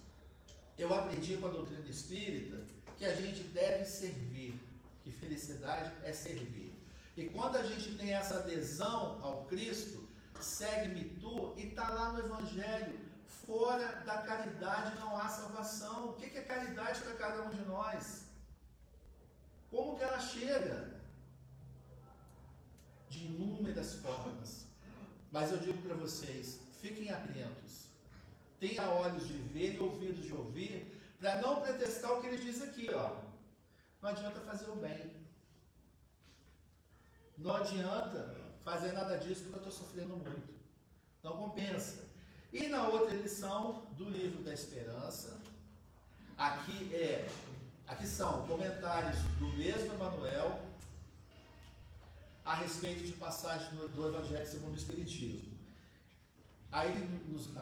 eu 0.79 0.93
aprendi 0.95 1.37
com 1.37 1.49
a 1.49 1.51
doutrina 1.51 1.87
espírita 1.87 2.65
que 2.97 3.05
a 3.05 3.15
gente 3.15 3.43
deve 3.43 3.85
servir, 3.85 4.59
que 5.05 5.13
felicidade 5.13 5.93
é 6.03 6.13
servir. 6.15 6.68
E 7.19 7.29
quando 7.31 7.57
a 7.57 7.65
gente 7.65 7.97
tem 7.99 8.15
essa 8.15 8.37
adesão 8.39 9.19
ao 9.25 9.45
Cristo, 9.47 10.09
segue-me 10.41 11.17
tu, 11.21 11.53
e 11.57 11.67
está 11.67 11.89
lá 11.89 12.13
no 12.13 12.21
Evangelho, 12.21 12.97
fora 13.27 13.87
da 14.07 14.19
caridade 14.19 14.97
não 15.01 15.17
há 15.17 15.29
salvação. 15.29 16.11
O 16.11 16.13
que 16.13 16.27
é 16.27 16.43
caridade 16.43 17.01
para 17.01 17.15
cada 17.15 17.43
um 17.43 17.51
de 17.51 17.61
nós? 17.63 18.23
Como 19.69 19.97
que 19.97 20.05
ela 20.05 20.21
chega? 20.21 20.97
De 23.11 23.27
inúmeras 23.27 23.95
formas. 23.95 24.69
Mas 25.33 25.51
eu 25.51 25.59
digo 25.59 25.83
para 25.83 25.97
vocês, 25.97 26.61
fiquem 26.81 27.11
atentos. 27.11 27.89
Tenha 28.61 28.89
olhos 28.91 29.27
de 29.27 29.39
ver 29.39 29.75
e 29.75 29.81
ouvidos 29.81 30.25
de 30.25 30.33
ouvir, 30.33 31.03
para 31.19 31.43
não 31.43 31.63
pretestar 31.63 32.13
o 32.13 32.21
que 32.21 32.29
ele 32.29 32.45
diz 32.45 32.63
aqui, 32.63 32.89
ó. 32.95 33.17
Não 34.01 34.11
adianta 34.11 34.39
fazer 34.43 34.71
o 34.71 34.77
bem. 34.77 35.18
Não 37.39 37.55
adianta 37.55 38.37
fazer 38.65 38.93
nada 38.93 39.17
disso 39.17 39.45
porque 39.45 39.59
eu 39.59 39.69
estou 39.69 39.73
sofrendo 39.73 40.17
muito. 40.17 40.55
Não 41.23 41.37
compensa. 41.37 42.05
E 42.53 42.67
na 42.69 42.89
outra 42.89 43.15
lição 43.15 43.87
do 43.97 44.09
livro 44.09 44.43
da 44.43 44.53
Esperança, 44.53 45.39
aqui 46.37 46.95
é, 46.95 47.29
aqui 47.87 48.07
são 48.07 48.47
comentários 48.47 49.19
do 49.39 49.47
mesmo 49.57 49.95
Emanuel 49.95 50.61
a 52.45 52.55
respeito 52.55 53.05
de 53.05 53.13
passagens 53.13 53.71
do, 53.71 54.09
Evangelho 54.09 54.47
segundo 54.47 54.73
o 54.73 54.77
Espiritismo. 54.77 55.57
Aí, 56.73 56.93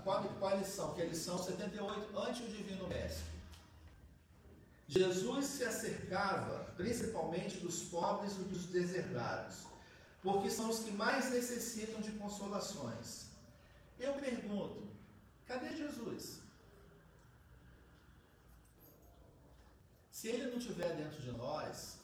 qual, 0.03 0.23
qual 0.25 0.53
a 0.53 0.57
lição? 0.57 0.95
Que 0.95 1.03
é 1.03 1.05
a 1.05 1.09
lição 1.09 1.39
78, 1.39 2.19
ante 2.19 2.43
o 2.43 2.49
Divino 2.49 2.89
Mestre. 2.89 3.36
Jesus 4.89 5.47
se 5.47 5.65
acercava 5.65 6.73
principalmente 6.77 7.59
dos 7.59 7.83
pobres 7.85 8.33
e 8.35 8.45
dos 8.45 8.67
deserdados, 8.67 9.67
porque 10.23 10.49
são 10.49 10.71
os 10.71 10.81
que 10.81 10.93
mais 10.93 11.31
necessitam 11.31 12.01
de 12.01 12.13
consolações. 12.13 13.27
Eu 13.99 14.15
pergunto: 14.15 14.89
cadê 15.47 15.77
Jesus? 15.77 16.41
Se 20.11 20.29
ele 20.29 20.51
não 20.51 20.59
estiver 20.59 20.97
dentro 20.97 21.21
de 21.21 21.33
nós, 21.33 21.99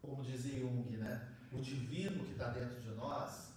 como 0.00 0.22
dizia 0.22 0.58
Jung, 0.58 0.96
né? 0.96 1.32
o 1.52 1.60
divino 1.60 2.24
que 2.24 2.32
está 2.32 2.48
dentro 2.48 2.80
de 2.80 2.90
nós, 2.90 3.48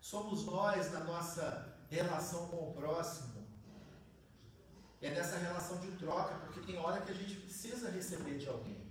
somos 0.00 0.44
nós 0.44 0.92
na 0.92 1.00
nossa 1.00 1.76
relação 1.90 2.48
com 2.48 2.70
o 2.70 2.74
próximo. 2.74 3.43
É 5.04 5.10
nessa 5.10 5.36
relação 5.36 5.76
de 5.80 5.90
troca, 5.98 6.34
porque 6.36 6.60
tem 6.60 6.78
hora 6.78 7.02
que 7.02 7.12
a 7.12 7.14
gente 7.14 7.34
precisa 7.34 7.90
receber 7.90 8.38
de 8.38 8.48
alguém. 8.48 8.90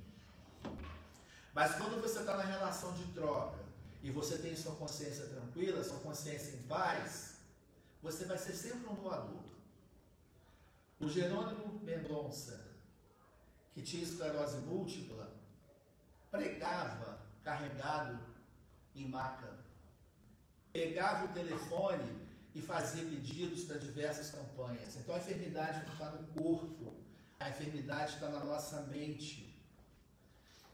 Mas 1.55 1.73
quando 1.73 1.99
você 1.99 2.19
está 2.19 2.37
na 2.37 2.43
relação 2.43 2.93
de 2.93 3.03
troca 3.13 3.57
e 4.03 4.11
você 4.11 4.37
tem 4.37 4.55
sua 4.55 4.75
consciência 4.75 5.25
tranquila, 5.25 5.83
sua 5.83 5.97
consciência 6.01 6.55
em 6.55 6.61
paz, 6.67 7.37
você 7.99 8.25
vai 8.25 8.37
ser 8.37 8.53
sempre 8.53 8.87
um 8.89 8.93
doador. 8.93 9.41
O 10.99 11.09
Jerônimo 11.09 11.79
Mendonça, 11.79 12.63
que 13.73 13.81
tinha 13.81 14.03
esclerose 14.03 14.57
múltipla, 14.57 15.33
pregava 16.29 17.17
carregado 17.43 18.19
em 18.93 19.07
maca. 19.07 19.51
Pegava 20.71 21.25
o 21.25 21.33
telefone 21.33 22.22
e 22.55 22.61
fazia 22.61 23.03
pedidos 23.03 23.63
para 23.63 23.77
diversas 23.77 24.29
campanhas. 24.29 24.95
Então 24.95 25.15
a 25.15 25.17
enfermidade 25.17 25.85
não 25.85 25.93
está 25.93 26.11
no 26.11 26.27
corpo, 26.27 26.93
a 27.39 27.49
enfermidade 27.49 28.13
está 28.13 28.29
na 28.29 28.43
nossa 28.43 28.81
mente, 28.83 29.59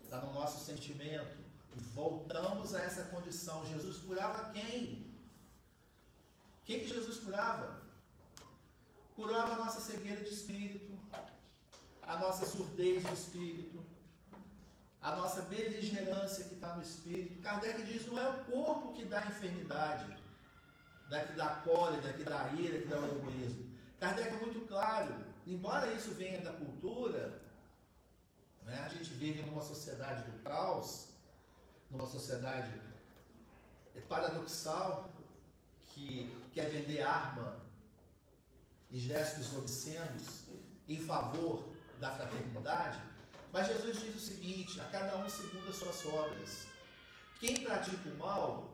está 0.03 0.19
no 0.21 0.33
nosso 0.33 0.65
sentimento. 0.65 1.37
Voltamos 1.93 2.75
a 2.75 2.81
essa 2.81 3.03
condição. 3.05 3.65
Jesus 3.65 3.97
curava 3.97 4.51
quem? 4.51 5.09
Quem 6.65 6.81
que 6.81 6.87
Jesus 6.87 7.19
curava? 7.19 7.81
Curava 9.15 9.53
a 9.53 9.57
nossa 9.57 9.79
cegueira 9.79 10.21
de 10.23 10.29
espírito, 10.29 10.97
a 12.03 12.17
nossa 12.17 12.45
surdez 12.45 13.05
de 13.05 13.13
espírito, 13.13 13.83
a 15.01 15.15
nossa 15.15 15.41
beligerância 15.43 16.45
que 16.45 16.55
está 16.55 16.75
no 16.75 16.81
espírito. 16.81 17.41
Kardec 17.41 17.83
diz: 17.83 18.05
não 18.07 18.19
é 18.19 18.29
o 18.29 18.45
corpo 18.45 18.93
que 18.93 19.05
dá 19.05 19.25
enfermidade, 19.25 20.18
daqui 21.09 21.33
da 21.33 21.47
cólera, 21.47 22.13
que 22.13 22.23
dá 22.23 22.51
ira, 22.53 22.79
que 22.79 22.87
dá 22.87 22.99
o 22.99 23.05
egoísmo. 23.05 23.69
Kardec 23.99 24.29
é 24.29 24.37
muito 24.37 24.67
claro, 24.67 25.13
embora 25.45 25.91
isso 25.93 26.11
venha 26.11 26.39
da 26.41 26.53
cultura, 26.53 27.41
né, 28.63 28.83
a 28.85 28.89
gente 28.89 29.09
vive 29.15 29.41
numa 29.41 29.61
sociedade 29.61 30.29
do 30.29 30.39
caos, 30.43 31.09
numa 31.89 32.05
sociedade 32.05 32.71
paradoxal 34.07 35.09
que 35.87 36.33
quer 36.53 36.69
vender 36.69 37.01
arma 37.01 37.59
e 38.89 38.97
gestos 38.99 39.55
obscenos 39.57 40.45
em 40.87 40.99
favor 40.99 41.67
da 41.99 42.11
fraternidade, 42.11 42.99
mas 43.51 43.67
Jesus 43.67 43.99
diz 43.99 44.15
o 44.15 44.19
seguinte: 44.19 44.79
a 44.79 44.85
cada 44.85 45.17
um 45.17 45.29
segundo 45.29 45.69
as 45.69 45.75
suas 45.75 46.05
obras. 46.05 46.67
Quem 47.39 47.63
pratica 47.63 48.09
o 48.09 48.17
mal 48.17 48.68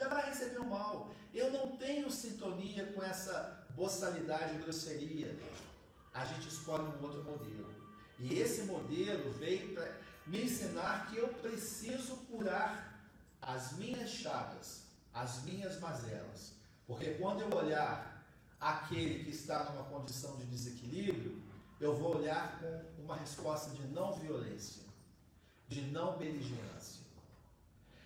já 0.00 0.08
vai 0.08 0.30
receber 0.30 0.58
o 0.58 0.64
mal. 0.64 1.10
Eu 1.32 1.52
não 1.52 1.76
tenho 1.76 2.10
sintonia 2.10 2.86
com 2.92 3.02
essa 3.02 3.66
boçalidade 3.76 4.54
e 4.54 4.58
grosseria. 4.58 5.38
A 6.14 6.24
gente 6.24 6.48
escolhe 6.48 6.84
um 6.84 7.02
outro 7.02 7.22
modelo. 7.22 7.70
E 8.18 8.38
esse 8.38 8.62
modelo 8.62 9.30
veio 9.32 9.74
para 9.74 9.94
me 10.26 10.44
ensinar 10.44 11.10
que 11.10 11.18
eu 11.18 11.28
preciso 11.28 12.16
curar 12.30 12.98
as 13.42 13.72
minhas 13.72 14.10
chagas, 14.10 14.84
as 15.12 15.42
minhas 15.44 15.78
mazelas. 15.78 16.52
Porque 16.86 17.14
quando 17.14 17.42
eu 17.42 17.54
olhar 17.54 18.24
aquele 18.58 19.24
que 19.24 19.30
está 19.30 19.64
numa 19.70 19.84
condição 19.84 20.36
de 20.36 20.46
desequilíbrio, 20.46 21.42
eu 21.78 21.94
vou 21.94 22.16
olhar 22.16 22.58
com 22.58 23.02
uma 23.02 23.16
resposta 23.16 23.70
de 23.70 23.82
não 23.88 24.12
violência, 24.14 24.82
de 25.68 25.82
não 25.82 26.16
beligerância. 26.18 27.00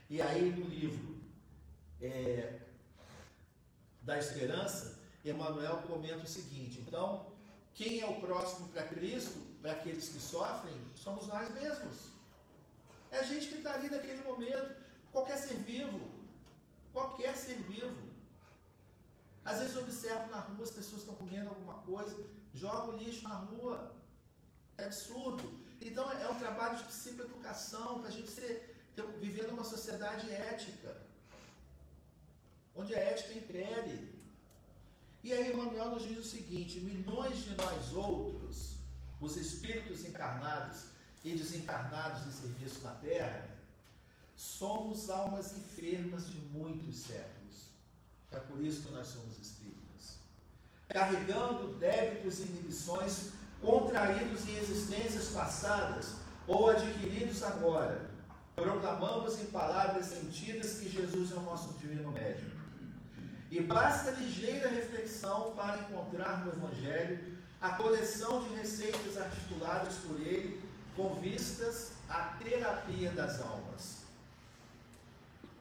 E 0.09 0.21
aí 0.21 0.51
no 0.51 0.67
livro 0.67 1.14
é, 2.01 2.61
da 4.03 4.19
Esperança, 4.19 4.99
Emmanuel 5.25 5.83
comenta 5.89 6.25
o 6.25 6.27
seguinte: 6.27 6.81
então, 6.81 7.33
quem 7.75 8.01
é 8.01 8.07
o 8.07 8.21
próximo 8.21 8.69
para 8.69 8.85
Cristo, 8.85 9.39
para 9.61 9.73
aqueles 9.73 10.09
que 10.09 10.21
sofrem, 10.21 10.75
somos 10.95 11.27
nós 11.27 11.53
mesmos. 11.55 12.13
É 13.11 13.19
a 13.19 13.23
gente 13.23 13.49
que 13.49 13.57
está 13.57 13.75
ali 13.75 13.89
naquele 13.89 14.23
momento, 14.23 14.77
qualquer 15.13 15.39
ser 15.39 15.55
vivo, 15.55 16.01
qualquer 16.93 17.37
ser 17.37 17.57
vivo. 17.63 18.15
Às 19.45 19.59
vezes 19.59 19.75
eu 19.77 19.83
observo 19.83 20.31
na 20.31 20.41
rua 20.41 20.65
as 20.65 20.71
pessoas 20.71 21.03
estão 21.03 21.15
comendo 21.15 21.49
alguma 21.49 21.75
coisa, 21.75 22.17
jogam 22.53 22.97
lixo 22.97 23.29
na 23.29 23.35
rua. 23.35 23.95
É 24.77 24.85
absurdo. 24.87 25.65
Então 25.81 26.11
é 26.11 26.29
um 26.29 26.39
trabalho 26.39 26.77
de 26.79 26.85
psicoeducação 26.85 28.01
para 28.01 28.09
a 28.09 28.13
gente 28.13 28.31
ser, 28.31 28.91
ter, 28.95 29.07
viver 29.19 29.47
numa 29.49 29.65
sociedade 29.65 30.31
ética, 30.31 31.04
onde 32.75 32.95
a 32.95 32.99
ética 32.99 33.35
impere. 33.35 34.15
E 35.23 35.33
aí 35.33 35.53
Emmanuel 35.53 35.91
nos 35.91 36.03
diz 36.03 36.19
o 36.19 36.25
seguinte: 36.25 36.81
milhões 36.81 37.45
de 37.45 37.55
nós 37.55 37.93
outros, 37.93 38.77
os 39.21 39.37
espíritos 39.37 40.05
encarnados 40.05 40.85
e 41.25 41.35
desencarnados 41.35 42.27
em 42.27 42.31
serviço 42.31 42.83
na 42.83 42.93
Terra, 42.93 43.49
somos 44.37 45.09
almas 45.09 45.57
enfermas 45.57 46.29
de 46.29 46.39
muitos 46.39 46.97
séculos. 46.97 47.69
É 48.31 48.39
por 48.39 48.61
isso 48.61 48.83
que 48.83 48.93
nós 48.93 49.07
somos 49.07 49.39
espíritas. 49.39 50.19
Carregando 50.89 51.75
débitos 51.79 52.41
e 52.41 52.43
inibições 52.43 53.31
contraídos 53.63 54.47
em 54.49 54.57
existências 54.57 55.29
passadas 55.29 56.17
ou 56.47 56.69
adquiridos 56.69 57.43
agora, 57.43 58.11
proclamamos 58.55 59.41
em 59.41 59.47
palavras 59.47 60.07
sentidas 60.07 60.79
que 60.79 60.91
Jesus 60.91 61.33
é 61.33 61.37
o 61.37 61.43
nosso 61.43 61.73
divino 61.79 62.13
médico. 62.13 62.54
E 63.55 63.61
basta 63.61 64.11
ligeira 64.11 64.69
reflexão 64.69 65.53
para 65.55 65.79
encontrar 65.79 66.45
no 66.45 66.51
Evangelho 66.55 67.39
a 67.61 67.71
coleção 67.71 68.43
de 68.43 68.53
receitas 68.57 69.17
articuladas 69.17 69.95
por 69.99 70.21
ele 70.21 70.61
com 70.97 71.15
vistas 71.21 71.93
à 72.09 72.35
terapia 72.43 73.13
das 73.13 73.41
almas. 73.41 73.99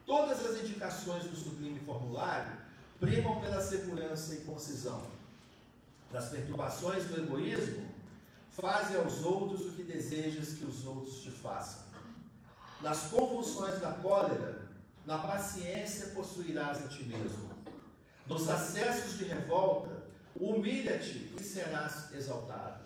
Todas 0.04 0.44
as 0.44 0.64
indicações 0.64 1.22
do 1.22 1.36
sublime 1.36 1.78
formulário 1.86 2.50
primam 2.98 3.40
pela 3.40 3.62
segurança 3.62 4.34
e 4.34 4.38
concisão. 4.38 5.06
Das 6.10 6.30
perturbações 6.30 7.04
do 7.04 7.22
egoísmo, 7.22 7.86
faze 8.50 8.96
aos 8.96 9.22
outros 9.22 9.66
o 9.66 9.70
que 9.70 9.84
desejas 9.84 10.54
que 10.54 10.64
os 10.64 10.84
outros 10.84 11.22
te 11.22 11.30
façam. 11.30 11.84
Nas 12.80 13.02
convulsões 13.02 13.80
da 13.80 13.92
cólera, 13.92 14.62
na 15.06 15.18
paciência 15.18 16.08
possuirás 16.08 16.84
a 16.84 16.88
ti 16.88 17.04
mesmo. 17.04 17.54
Nos 18.26 18.48
acessos 18.48 19.18
de 19.18 19.24
revolta, 19.24 20.04
humilha-te 20.34 21.34
e 21.38 21.42
serás 21.42 22.12
exaltado. 22.14 22.84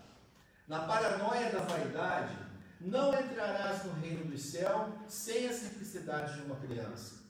Na 0.67 0.81
paranoia 0.81 1.51
da 1.51 1.61
vaidade, 1.61 2.37
não 2.81 3.13
entrarás 3.19 3.85
no 3.85 3.93
reino 3.95 4.25
do 4.25 4.39
céu 4.39 4.93
sem 5.09 5.49
a 5.49 5.53
simplicidade 5.53 6.35
de 6.35 6.43
uma 6.43 6.57
criança 6.57 7.29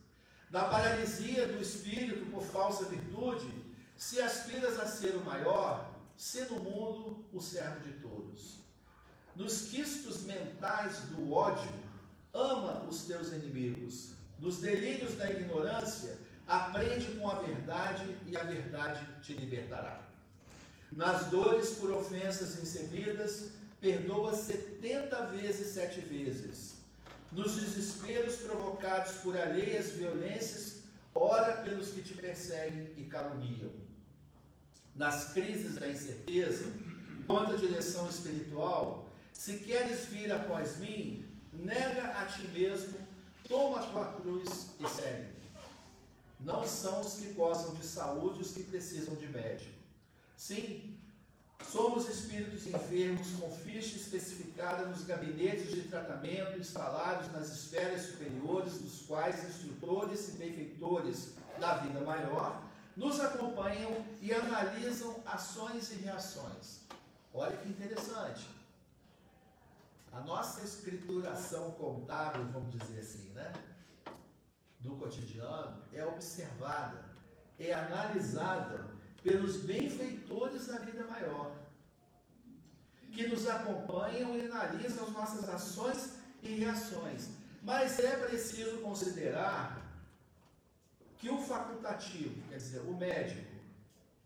da 0.51 0.65
paralisia 0.65 1.47
do 1.47 1.61
espírito 1.61 2.25
por 2.31 2.43
falsa 2.43 2.85
virtude, 2.87 3.53
se 3.97 4.21
aspiras 4.21 4.79
a 4.81 4.87
ser 4.87 5.15
o 5.15 5.25
maior, 5.25 5.93
se 6.17 6.43
no 6.43 6.61
mundo 6.61 7.25
o 7.33 7.41
servo 7.41 7.81
de 7.81 7.93
todos. 8.01 8.59
Nos 9.37 9.69
quistos 9.69 10.23
mentais 10.23 11.01
do 11.11 11.33
ódio, 11.33 11.73
ama 12.33 12.85
os 12.89 13.05
teus 13.05 13.33
inimigos. 13.33 14.13
Nos 14.39 14.59
delírios 14.59 15.17
da 15.17 15.31
ignorância, 15.31 16.17
aprende 16.49 17.07
com 17.19 17.29
a 17.29 17.41
verdade 17.41 18.17
e 18.27 18.37
a 18.37 18.43
verdade 18.43 19.07
te 19.23 19.35
libertará. 19.35 20.01
Nas 20.91 21.27
dores 21.27 21.71
por 21.73 21.93
ofensas 21.93 22.57
recebidas, 22.57 23.51
perdoa 23.81 24.35
setenta 24.35 25.27
vezes 25.27 25.75
sete 25.75 26.01
vezes 26.01 26.79
nos 27.31 27.57
desesperos 27.57 28.37
provocados 28.37 29.13
por 29.19 29.37
alheias 29.37 29.91
violências, 29.91 30.79
ora 31.15 31.59
pelos 31.59 31.91
que 31.91 32.03
te 32.03 32.15
perseguem 32.15 32.91
e 32.97 33.05
caluniam. 33.05 33.71
Nas 34.95 35.33
crises 35.33 35.77
da 35.77 35.89
incerteza, 35.89 36.73
quanto 37.27 37.53
à 37.53 37.57
direção 37.57 38.09
espiritual, 38.09 39.11
se 39.33 39.59
queres 39.59 40.07
vir 40.07 40.33
após 40.33 40.79
mim, 40.79 41.25
nega 41.53 42.05
a 42.19 42.25
ti 42.25 42.49
mesmo, 42.49 42.99
toma 43.47 43.81
a 43.81 43.87
tua 43.87 44.13
cruz 44.15 44.71
e 44.81 44.89
segue. 44.89 45.38
Não 46.41 46.67
são 46.67 47.01
os 47.01 47.15
que 47.15 47.33
gozam 47.33 47.75
de 47.75 47.85
saúde 47.85 48.43
os 48.43 48.53
que 48.53 48.63
precisam 48.63 49.15
de 49.17 49.27
médico. 49.29 49.79
Sim, 50.37 50.99
Somos 51.67 52.09
espíritos 52.09 52.67
enfermos 52.67 53.33
com 53.33 53.51
ficha 53.51 53.97
especificada 53.97 54.87
nos 54.87 55.03
gabinetes 55.03 55.71
de 55.71 55.83
tratamento 55.83 56.59
instalados 56.59 57.31
nas 57.33 57.51
esferas 57.51 58.03
superiores, 58.03 58.79
dos 58.79 59.03
quais 59.03 59.45
instrutores 59.45 60.29
e 60.29 60.33
benfeitores 60.33 61.35
da 61.59 61.79
vida 61.79 62.01
maior 62.01 62.63
nos 62.97 63.21
acompanham 63.21 64.05
e 64.21 64.33
analisam 64.33 65.17
ações 65.27 65.93
e 65.93 65.97
reações. 65.97 66.81
Olha 67.35 67.57
que 67.57 67.69
interessante. 67.69 68.49
A 70.11 70.21
nossa 70.21 70.65
escrituração 70.65 71.73
contábil, 71.73 72.45
vamos 72.51 72.73
dizer 72.79 73.01
assim, 73.01 73.31
né? 73.35 73.53
Do 74.81 74.97
cotidiano 74.97 75.83
é 75.93 76.05
observada, 76.05 77.05
é 77.59 77.73
analisada 77.73 78.87
pelos 79.23 79.57
benfeitores 79.59 80.67
da 80.69 80.79
vida 80.79 81.05
maior, 81.05 81.57
que 83.13 83.27
nos 83.27 83.49
acompanham 83.49 84.37
e 84.37 84.47
analisam 84.47 85.07
as 85.07 85.13
nossas 85.13 85.49
ações 85.49 86.15
e 86.43 86.55
reações. 86.55 87.31
Mas 87.63 87.99
é 87.99 88.17
preciso 88.29 88.79
considerar 88.79 89.85
que 91.19 91.29
o 91.29 91.39
facultativo, 91.39 92.41
quer 92.49 92.59
dizer, 92.59 92.81
o 92.81 92.97
médico, 92.97 93.59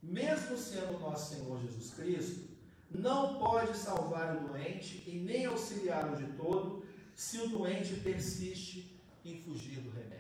mesmo 0.03 0.59
sendo 0.59 0.99
nosso 0.99 1.35
Senhor 1.35 1.61
Jesus 1.63 1.95
Cristo, 1.95 2.53
não 2.91 3.39
pode 3.39 3.77
salvar 3.77 4.37
o 4.37 4.49
doente 4.49 5.03
e 5.07 5.19
nem 5.19 5.47
auxiliá-lo 5.47 6.17
de 6.17 6.31
todo 6.35 6.85
se 7.17 7.39
o 7.41 7.49
doente 7.49 7.95
persiste 8.01 9.01
em 9.25 9.41
fugir 9.41 9.81
do 9.81 9.91
remédio. 9.91 10.12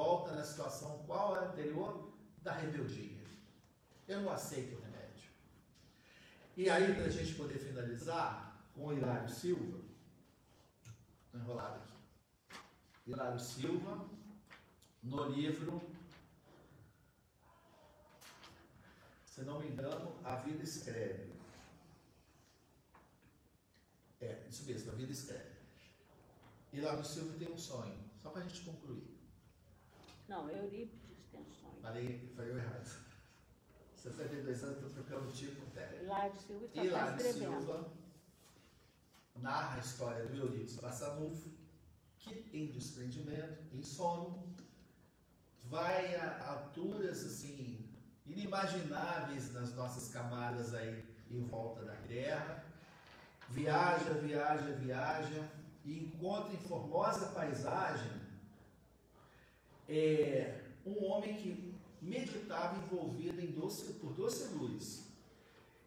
Volta 0.00 0.34
na 0.34 0.42
situação 0.42 1.04
qual 1.06 1.34
a 1.34 1.40
anterior? 1.40 2.10
Da 2.42 2.54
rebeldia. 2.54 3.22
Eu 4.08 4.22
não 4.22 4.32
aceito 4.32 4.74
o 4.74 4.80
remédio. 4.80 5.30
E 6.56 6.70
aí, 6.70 6.94
para 6.94 7.04
a 7.04 7.10
gente 7.10 7.34
poder 7.34 7.58
finalizar, 7.58 8.64
com 8.74 8.86
o 8.86 8.92
Hilário 8.94 9.28
Silva, 9.28 9.78
estou 11.26 11.38
enrolado 11.38 11.82
aqui. 11.82 11.92
Hilário 13.06 13.38
Silva, 13.38 14.08
no 15.02 15.24
livro, 15.28 15.82
se 19.26 19.42
não 19.42 19.60
me 19.60 19.68
engano, 19.68 20.16
A 20.24 20.36
Vida 20.36 20.64
Escreve. 20.64 21.30
É, 24.18 24.46
isso 24.48 24.64
mesmo, 24.64 24.92
A 24.92 24.94
Vida 24.94 25.12
Escreve. 25.12 25.56
Hilário 26.72 27.04
Silva 27.04 27.38
tem 27.38 27.52
um 27.52 27.58
sonho, 27.58 27.98
só 28.22 28.30
para 28.30 28.40
a 28.40 28.48
gente 28.48 28.62
concluir. 28.62 29.19
Não, 30.30 30.48
Eurípides 30.48 31.26
tem 31.32 31.40
um 31.40 31.52
sonho. 31.52 31.82
Falei, 31.82 32.32
falei 32.36 32.52
errado. 32.52 32.86
62 33.96 34.62
anos, 34.62 34.76
estou 34.76 34.90
trocando 34.90 35.32
tipo 35.32 35.66
técnico. 35.72 36.04
Hilário 36.04 36.40
Silva 36.40 36.66
está 36.66 36.84
Hilário 36.84 37.16
escrevendo. 37.16 37.58
Silva 37.58 37.92
narra 39.34 39.76
a 39.76 39.80
história 39.80 40.26
do 40.26 40.36
Eurípides 40.36 40.76
Passanufo, 40.76 41.50
que 42.20 42.48
em 42.52 42.66
desprendimento, 42.68 43.74
em 43.74 43.82
sono, 43.82 44.54
vai 45.64 46.14
a 46.14 46.48
alturas 46.48 47.24
assim 47.24 47.90
inimagináveis 48.24 49.52
nas 49.52 49.74
nossas 49.74 50.12
camadas 50.12 50.74
aí 50.74 51.04
em 51.28 51.42
volta 51.42 51.84
da 51.84 51.96
Terra. 52.06 52.64
Viaja, 53.48 54.14
viaja, 54.14 54.72
viaja 54.76 55.50
e 55.84 56.04
encontra 56.04 56.54
em 56.54 56.58
formosa 56.58 57.26
paisagem 57.32 58.29
é, 59.90 60.60
um 60.86 61.04
homem 61.04 61.36
que 61.36 61.74
meditava 62.00 62.78
envolvido 62.78 63.40
em 63.40 63.50
doce, 63.50 63.94
por 63.94 64.12
doce 64.14 64.54
luz. 64.54 65.10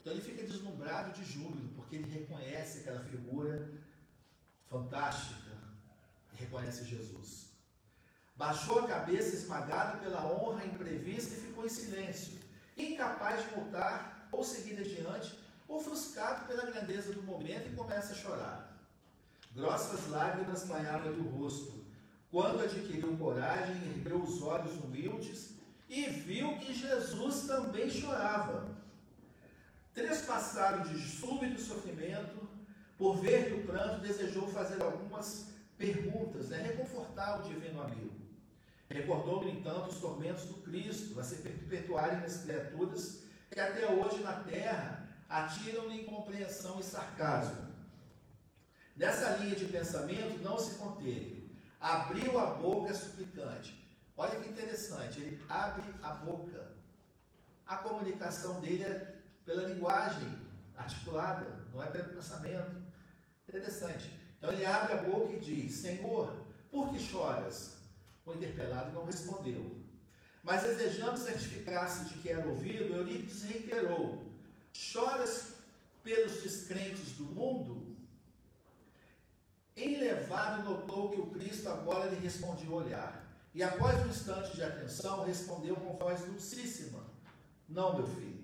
Então 0.02 0.12
ele 0.12 0.22
fica 0.22 0.44
deslumbrado 0.44 1.14
de 1.14 1.24
júbilo, 1.24 1.70
porque 1.76 1.96
ele 1.96 2.12
reconhece 2.12 2.80
aquela 2.80 3.00
figura 3.06 3.72
fantástica, 4.70 5.52
reconhece 6.34 6.84
Jesus. 6.84 7.54
Baixou 8.36 8.80
a 8.80 8.88
cabeça 8.88 9.36
esmagado 9.36 10.00
pela 10.00 10.26
honra 10.26 10.66
imprevista 10.66 11.36
e 11.36 11.42
ficou 11.42 11.66
em 11.66 11.70
silêncio, 11.70 12.38
incapaz 12.76 13.44
de 13.44 13.56
voltar 13.56 14.28
ou 14.32 14.44
seguir 14.44 14.78
adiante, 14.80 15.40
ofuscado 15.68 16.46
pela 16.48 16.66
grandeza 16.66 17.14
do 17.14 17.24
momento 17.24 17.70
e 17.70 17.76
começa 17.76 18.12
a 18.12 18.16
chorar. 18.16 18.74
Grossas 19.56 20.10
lágrimas 20.10 20.66
banharam 20.66 21.14
do 21.14 21.30
rosto. 21.30 21.83
Quando 22.34 22.64
adquiriu 22.64 23.16
coragem, 23.16 23.76
ergueu 23.90 24.24
os 24.24 24.42
olhos 24.42 24.74
humildes 24.84 25.52
e 25.88 26.08
viu 26.10 26.58
que 26.58 26.74
Jesus 26.74 27.46
também 27.46 27.88
chorava. 27.88 28.76
Trespassaram 29.94 30.82
de 30.82 31.00
súbito 31.00 31.62
sofrimento, 31.62 32.50
por 32.98 33.18
ver 33.18 33.46
que 33.46 33.54
o 33.54 33.68
pranto 33.68 34.02
desejou 34.02 34.48
fazer 34.48 34.82
algumas 34.82 35.50
perguntas, 35.78 36.50
né? 36.50 36.64
reconfortar 36.64 37.40
o 37.40 37.44
divino 37.44 37.80
amigo. 37.84 38.16
Recordou, 38.90 39.44
no 39.44 39.50
entanto, 39.52 39.92
os 39.92 40.00
tormentos 40.00 40.46
do 40.46 40.56
Cristo 40.56 41.20
a 41.20 41.24
se 41.24 41.36
perpetuarem 41.36 42.20
nas 42.22 42.38
criaturas 42.38 43.22
que 43.52 43.60
até 43.60 43.86
hoje 43.92 44.24
na 44.24 44.34
terra 44.40 45.08
atiram-lhe 45.30 46.02
incompreensão 46.02 46.80
e 46.80 46.84
sarcasmo. 46.84 47.72
Nessa 48.98 49.38
linha 49.38 49.56
de 49.56 49.66
pensamento 49.66 50.42
não 50.42 50.58
se 50.58 50.80
conteve. 50.80 51.43
Abriu 51.84 52.40
a 52.40 52.46
boca 52.46 52.94
suplicante. 52.94 53.78
Olha 54.16 54.40
que 54.40 54.48
interessante, 54.48 55.20
ele 55.20 55.44
abre 55.50 55.84
a 56.02 56.14
boca. 56.14 56.72
A 57.68 57.76
comunicação 57.76 58.62
dele 58.62 58.84
é 58.84 59.18
pela 59.44 59.68
linguagem 59.68 60.34
articulada, 60.78 61.46
não 61.74 61.84
é 61.84 61.88
pelo 61.88 62.14
pensamento. 62.14 62.82
Interessante. 63.50 64.18
Então 64.38 64.54
ele 64.54 64.66
abre 64.66 64.94
a 64.94 65.04
boca 65.04 65.34
e 65.34 65.40
diz: 65.42 65.74
Senhor, 65.74 66.34
por 66.72 66.90
que 66.90 67.00
choras? 67.00 67.76
O 68.26 68.32
interpelado 68.32 68.94
não 68.94 69.04
respondeu. 69.04 69.84
Mas 70.42 70.64
desejando 70.64 71.20
certificar-se 71.20 72.06
de 72.06 72.14
que 72.20 72.30
era 72.30 72.48
ouvido, 72.48 72.96
Eurípides 72.96 73.44
reiterou: 73.44 74.24
Choras 74.72 75.56
pelos 76.02 76.42
descrentes 76.44 77.12
do 77.18 77.26
mundo? 77.26 77.83
Enlevado, 79.76 80.64
notou 80.64 81.10
que 81.10 81.20
o 81.20 81.28
Cristo 81.28 81.70
agora 81.70 82.10
lhe 82.10 82.20
respondia 82.20 82.70
o 82.70 82.76
olhar. 82.76 83.24
E 83.54 83.62
após 83.62 84.06
um 84.06 84.10
instante 84.10 84.56
de 84.56 84.64
atenção, 84.64 85.26
respondeu 85.26 85.76
com 85.76 85.98
voz 85.98 86.22
dulcíssima: 86.22 87.04
Não, 87.68 87.96
meu 87.96 88.08
filho, 88.08 88.44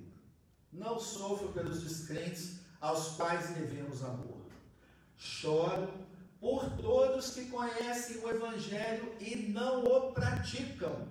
não 0.71 0.99
sofro 0.99 1.49
pelos 1.49 1.81
descrentes 1.81 2.59
aos 2.79 3.15
quais 3.15 3.49
devemos 3.49 4.03
amor. 4.03 4.45
Choro 5.17 5.91
por 6.39 6.69
todos 6.77 7.31
que 7.31 7.45
conhecem 7.45 8.17
o 8.17 8.29
Evangelho 8.29 9.13
e 9.19 9.35
não 9.51 9.83
o 9.83 10.13
praticam. 10.13 11.07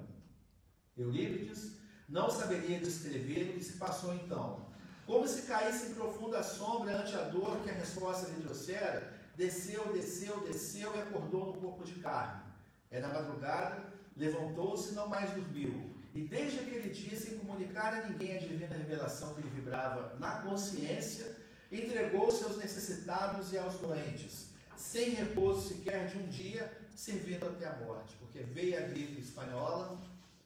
Eurípides 0.97 1.73
não 2.09 2.31
saberia 2.31 2.81
descrever 2.81 3.51
o 3.51 3.53
que 3.55 3.65
se 3.65 3.75
passou 3.75 4.15
então. 4.15 4.67
Como 5.07 5.27
se 5.29 5.43
caísse 5.43 5.89
em 5.89 5.95
profunda 5.95 6.43
sombra 6.43 6.99
ante 6.99 7.15
a 7.15 7.25
dor 7.25 7.61
que 7.63 7.71
a 7.71 7.75
resposta 7.75 8.31
lhe 8.31 8.43
trouxera, 8.43 9.18
desceu, 9.39 9.93
desceu, 9.93 10.41
desceu 10.41 10.95
e 10.97 11.01
acordou 11.01 11.47
no 11.47 11.61
corpo 11.61 11.85
de 11.85 11.95
carne. 12.01 12.43
Era 12.91 13.07
madrugada, 13.07 13.85
levantou-se 14.17 14.91
e 14.91 14.95
não 14.97 15.07
mais 15.07 15.31
dormiu. 15.31 15.95
E 16.13 16.23
desde 16.23 16.59
aquele 16.59 16.91
dia, 16.91 17.17
sem 17.17 17.39
comunicar 17.39 17.95
a 17.95 18.09
ninguém 18.09 18.37
a 18.37 18.41
divina 18.41 18.75
revelação 18.75 19.35
que 19.35 19.43
lhe 19.43 19.49
vibrava 19.51 20.17
na 20.19 20.43
consciência, 20.43 21.37
entregou-se 21.71 22.43
aos 22.43 22.57
necessitados 22.57 23.53
e 23.53 23.59
aos 23.59 23.75
doentes, 23.79 24.49
sem 24.77 25.11
repouso 25.11 25.69
sequer 25.69 26.09
de 26.09 26.19
um 26.19 26.27
dia, 26.27 26.77
servindo 26.97 27.47
até 27.47 27.69
a 27.69 27.77
morte, 27.77 28.17
porque 28.17 28.41
veio 28.41 28.77
a 28.77 28.89
gripe 28.89 29.21
espanhola 29.21 29.97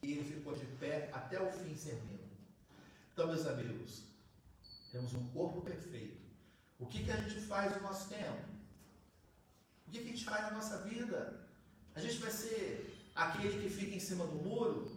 e 0.03 0.13
ele 0.13 0.25
ficou 0.25 0.55
de 0.55 0.67
pé 0.67 1.09
até 1.15 1.41
o 1.41 1.51
fim 1.51 1.75
servindo. 1.75 2.29
Então, 3.15 3.29
meus 3.29 3.47
amigos, 3.47 4.03
temos 4.91 5.15
um 5.15 5.27
corpo 5.29 5.63
perfeito. 5.63 6.21
O 6.79 6.87
que, 6.87 7.05
que 7.05 7.11
a 7.11 7.17
gente 7.17 7.41
faz 7.41 7.75
no 7.77 7.83
nosso 7.83 8.11
tempo? 8.11 8.52
O 9.93 9.95
que, 9.95 10.01
a 10.01 10.05
gente 10.05 10.25
faz 10.25 10.45
na 10.45 10.53
nossa 10.53 10.79
vida? 10.79 11.39
A 11.95 12.01
gente 12.01 12.17
vai 12.17 12.31
ser 12.31 12.99
aquele 13.15 13.63
que 13.63 13.69
fica 13.69 13.95
em 13.95 14.01
cima 14.01 14.27
do 14.27 14.37
muro? 14.37 14.91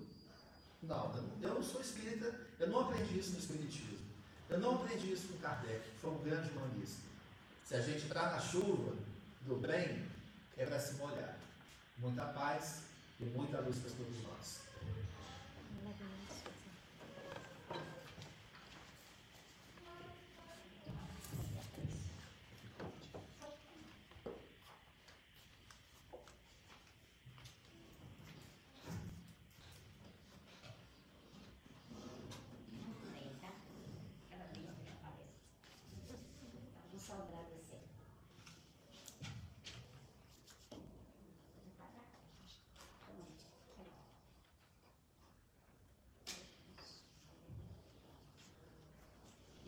Não, 0.81 1.13
eu 1.41 1.55
não 1.55 1.61
sou 1.61 1.81
espírita, 1.81 2.33
eu 2.57 2.69
não 2.69 2.79
aprendi 2.79 3.19
isso 3.19 3.33
no 3.33 3.39
Espiritismo. 3.39 3.99
Eu 4.49 4.57
não 4.57 4.75
aprendi 4.75 5.11
isso 5.11 5.27
com 5.27 5.37
Kardec, 5.39 5.81
que 5.81 5.99
foi 5.99 6.11
um 6.11 6.23
grande 6.23 6.49
humanista. 6.51 7.01
Se 7.65 7.75
a 7.75 7.81
gente 7.81 8.05
está 8.05 8.31
na 8.31 8.39
chuva 8.39 8.95
do 9.41 9.57
bem, 9.57 10.07
é 10.55 10.65
para 10.65 10.79
se 10.79 10.93
molhar. 10.93 11.37
Muita 11.97 12.27
paz 12.27 12.83
e 13.19 13.25
muita 13.25 13.59
luz 13.59 13.77
para 13.79 13.91
todos 13.91 14.23
nós. 14.23 14.64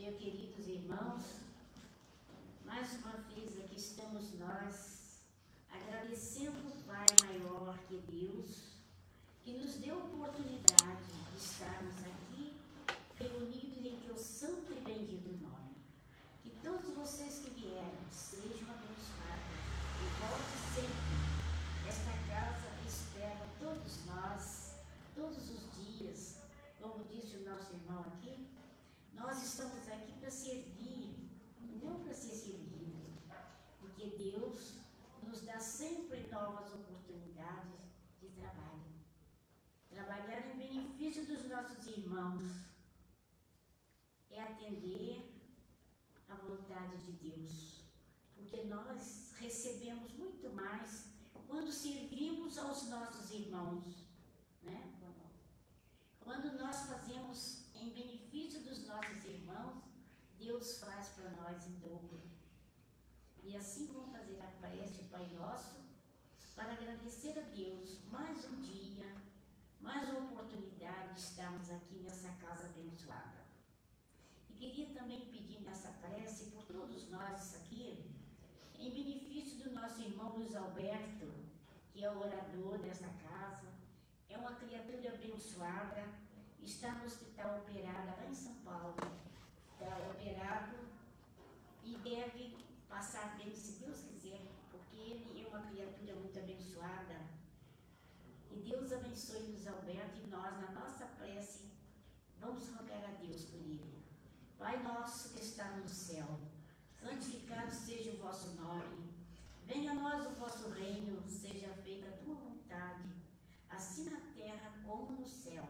Meu 0.07 0.15
queridos 0.15 0.65
irmãos, 0.69 1.21
mais 2.63 2.93
uma 2.99 3.11
vez 3.27 3.59
aqui 3.59 3.75
estamos 3.75 4.31
nós 4.39 5.19
agradecendo 5.69 6.65
o 6.65 6.83
Pai 6.87 7.05
maior 7.25 7.77
que 7.89 7.97
Deus, 8.09 8.77
que 9.43 9.51
nos 9.51 9.73
deu 9.73 9.99
a 9.99 10.05
oportunidade 10.05 11.03
de 11.29 11.37
estarmos 11.37 11.93
aqui 12.05 12.55
reunidos 13.19 13.85
em 13.85 13.99
teu 13.99 14.15
santo 14.17 14.71
e 14.71 14.79
bendito 14.79 15.43
nome. 15.43 15.75
Que 16.41 16.51
todos 16.63 16.89
vocês 16.95 17.39
que 17.39 17.49
vieram 17.49 18.09
sejam 18.09 18.69
abençoados 18.69 19.59
e 19.99 20.07
volte 20.21 20.57
sempre. 20.73 21.85
Esta 21.85 22.13
casa 22.33 22.67
espera 22.87 23.45
todos 23.59 24.05
nós, 24.05 24.71
todos 25.13 25.49
os 25.49 25.63
dias, 25.75 26.37
como 26.81 27.03
disse 27.03 27.35
o 27.35 27.49
nosso 27.49 27.73
irmão 27.73 28.05
aqui, 28.13 28.47
nós 29.17 29.43
estamos 29.43 29.89
aqui 29.89 30.13
para 30.19 30.29
servir, 30.29 31.13
não 31.81 31.99
para 32.01 32.13
ser 32.13 32.35
servido, 32.35 32.95
porque 33.79 34.05
Deus 34.11 34.75
nos 35.23 35.41
dá 35.41 35.59
sempre 35.59 36.27
novas 36.27 36.71
oportunidades 36.71 37.81
de 38.21 38.29
trabalho. 38.29 38.83
Trabalhar 39.97 40.45
em 40.45 40.57
benefício 40.59 41.25
dos 41.25 41.43
nossos 41.49 41.87
irmãos 41.87 42.43
é 44.29 44.39
atender 44.39 45.33
à 46.29 46.35
vontade 46.35 46.97
de 46.97 47.13
Deus, 47.13 47.81
porque 48.35 48.63
nós 48.65 49.33
recebemos 49.39 50.13
muito 50.13 50.51
mais 50.51 51.07
quando 51.47 51.71
servimos 51.71 52.59
aos 52.59 52.87
nossos 52.89 53.31
irmãos, 53.31 54.05
né? 54.61 54.93
Quando 56.19 56.55
nós 56.59 56.81
fazemos 56.81 57.65
em 57.73 57.89
benefício 57.89 58.61
dos 58.61 58.85
nossos 58.85 59.25
irmãos, 59.25 59.83
Deus 60.37 60.77
faz 60.77 61.09
para 61.09 61.31
nós 61.31 61.65
em 61.65 61.73
dobro. 61.79 62.21
E 63.41 63.57
assim 63.57 63.87
vamos 63.87 64.11
fazer 64.11 64.39
a 64.41 64.51
prece 64.61 65.05
Pai 65.05 65.27
Nosso 65.33 65.81
para 66.55 66.73
agradecer 66.73 67.39
a 67.39 67.49
Deus 67.49 67.99
mais 68.11 68.45
um 68.45 68.61
dia, 68.61 69.26
mais 69.87 70.09
uma 70.09 70.19
oportunidade 70.19 71.13
de 71.13 71.19
estarmos 71.21 71.71
aqui 71.71 71.95
nessa 71.99 72.29
casa 72.41 72.65
abençoada. 72.65 73.39
E 74.49 74.53
queria 74.53 74.87
também 74.87 75.21
pedir 75.27 75.61
nessa 75.61 75.91
prece 76.01 76.51
por 76.51 76.63
todos 76.63 77.09
nós 77.09 77.55
aqui, 77.55 78.05
em 78.77 78.91
benefício 78.91 79.63
do 79.63 79.71
nosso 79.71 80.01
irmão 80.01 80.35
Luiz 80.35 80.53
Alberto, 80.57 81.31
que 81.93 82.03
é 82.03 82.11
o 82.11 82.19
orador 82.19 82.77
dessa 82.79 83.07
casa, 83.29 83.69
é 84.29 84.37
uma 84.37 84.55
criatura 84.55 85.13
abençoada, 85.13 86.03
está 86.61 86.91
no 86.95 87.05
hospital 87.05 87.59
operada 87.59 88.13
lá 88.17 88.27
em 88.29 88.33
São 88.33 88.55
Paulo. 88.55 88.97
Está 89.71 89.97
operado 90.11 90.75
e 91.85 91.95
deve 91.99 92.57
passar 92.89 93.37
bem, 93.37 93.55
se 93.55 93.79
Deus 93.79 94.01
quiser, 94.01 94.41
porque 94.69 94.97
ele 94.97 95.45
é 95.45 95.47
uma 95.47 95.61
criatura 95.61 96.13
muito 96.15 96.37
abençoada. 96.37 97.16
Abençoe 99.17 99.47
Luiz 99.47 99.65
Alberto 99.65 100.19
e 100.23 100.27
nós, 100.27 100.61
na 100.61 100.71
nossa 100.79 101.07
prece, 101.17 101.71
vamos 102.39 102.69
rogar 102.69 103.03
a 103.03 103.13
Deus 103.19 103.45
por 103.45 103.59
ele. 103.61 104.05
Pai 104.59 104.83
nosso 104.83 105.33
que 105.33 105.39
está 105.39 105.71
no 105.71 105.89
céu, 105.89 106.39
santificado 107.01 107.73
seja 107.73 108.11
o 108.11 108.17
vosso 108.17 108.49
nome. 108.51 109.09
Venha 109.65 109.93
a 109.93 109.95
nós 109.95 110.27
o 110.27 110.35
vosso 110.35 110.69
reino, 110.69 111.19
seja 111.27 111.67
feita 111.83 112.09
a 112.09 112.17
tua 112.17 112.35
vontade, 112.35 113.09
assim 113.71 114.07
na 114.07 114.19
terra 114.35 114.71
como 114.85 115.13
no 115.13 115.25
céu. 115.25 115.67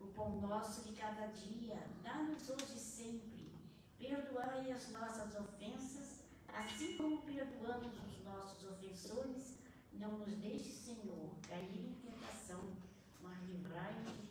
O 0.00 0.06
pão 0.06 0.40
nosso 0.40 0.80
de 0.80 0.94
cada 0.94 1.26
dia, 1.26 1.86
dá-nos 2.02 2.48
hoje 2.48 2.78
sempre. 2.78 3.52
Perdoai 3.98 4.72
as 4.72 4.88
nossas 4.92 5.36
ofensas, 5.38 6.22
assim 6.54 6.96
como 6.96 7.20
perdoamos 7.20 7.92
os 7.98 8.24
nossos 8.24 8.64
ofensores. 8.64 9.58
Não 9.92 10.18
nos 10.20 10.32
deixe, 10.36 10.70
Senhor, 10.70 11.34
cair 11.46 11.86
em 11.86 11.92
tentação, 11.94 12.77
mas 13.68 14.27